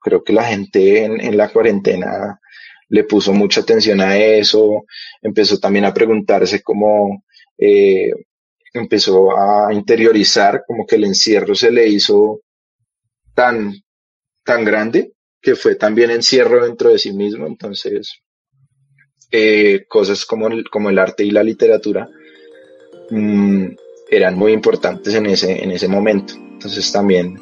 creo 0.00 0.22
que 0.22 0.32
la 0.32 0.44
gente 0.44 1.04
en, 1.04 1.20
en 1.20 1.36
la 1.36 1.48
cuarentena 1.48 2.40
le 2.90 3.04
puso 3.04 3.32
mucha 3.32 3.62
atención 3.62 4.00
a 4.00 4.16
eso, 4.16 4.86
empezó 5.20 5.58
también 5.58 5.84
a 5.84 5.92
preguntarse 5.92 6.62
cómo, 6.62 7.24
eh, 7.58 8.12
empezó 8.72 9.36
a 9.36 9.72
interiorizar, 9.74 10.62
como 10.66 10.86
que 10.86 10.96
el 10.96 11.04
encierro 11.04 11.54
se 11.54 11.72
le 11.72 11.88
hizo 11.88 12.42
tan, 13.34 13.74
tan 14.44 14.64
grande 14.64 15.12
que 15.40 15.56
fue 15.56 15.74
también 15.74 16.10
encierro 16.10 16.64
dentro 16.64 16.90
de 16.90 16.98
sí 16.98 17.12
mismo. 17.12 17.46
Entonces, 17.46 18.20
eh, 19.30 19.84
cosas 19.88 20.24
como 20.24 20.48
el, 20.48 20.68
como 20.68 20.90
el 20.90 20.98
arte 20.98 21.24
y 21.24 21.30
la 21.30 21.42
literatura 21.42 22.08
mmm, 23.10 23.66
eran 24.10 24.36
muy 24.36 24.52
importantes 24.52 25.14
en 25.14 25.26
ese, 25.26 25.62
en 25.62 25.70
ese 25.70 25.88
momento. 25.88 26.34
Entonces 26.34 26.90
también, 26.90 27.38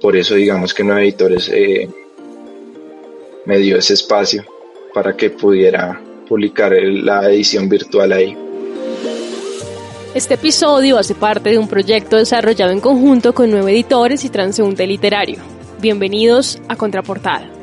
por 0.00 0.16
eso 0.16 0.34
digamos 0.34 0.74
que 0.74 0.84
Nueve 0.84 1.02
Editores 1.02 1.48
eh, 1.52 1.88
me 3.44 3.58
dio 3.58 3.78
ese 3.78 3.94
espacio 3.94 4.44
para 4.92 5.16
que 5.16 5.30
pudiera 5.30 6.00
publicar 6.28 6.72
la 6.72 7.28
edición 7.30 7.68
virtual 7.68 8.12
ahí. 8.12 8.36
Este 10.14 10.34
episodio 10.34 10.98
hace 10.98 11.14
parte 11.14 11.50
de 11.50 11.58
un 11.58 11.68
proyecto 11.68 12.16
desarrollado 12.18 12.70
en 12.70 12.80
conjunto 12.80 13.32
con 13.32 13.50
nueve 13.50 13.72
editores 13.72 14.24
y 14.26 14.28
transeúnte 14.28 14.86
literario. 14.86 15.38
Bienvenidos 15.80 16.60
a 16.68 16.76
Contraportada. 16.76 17.61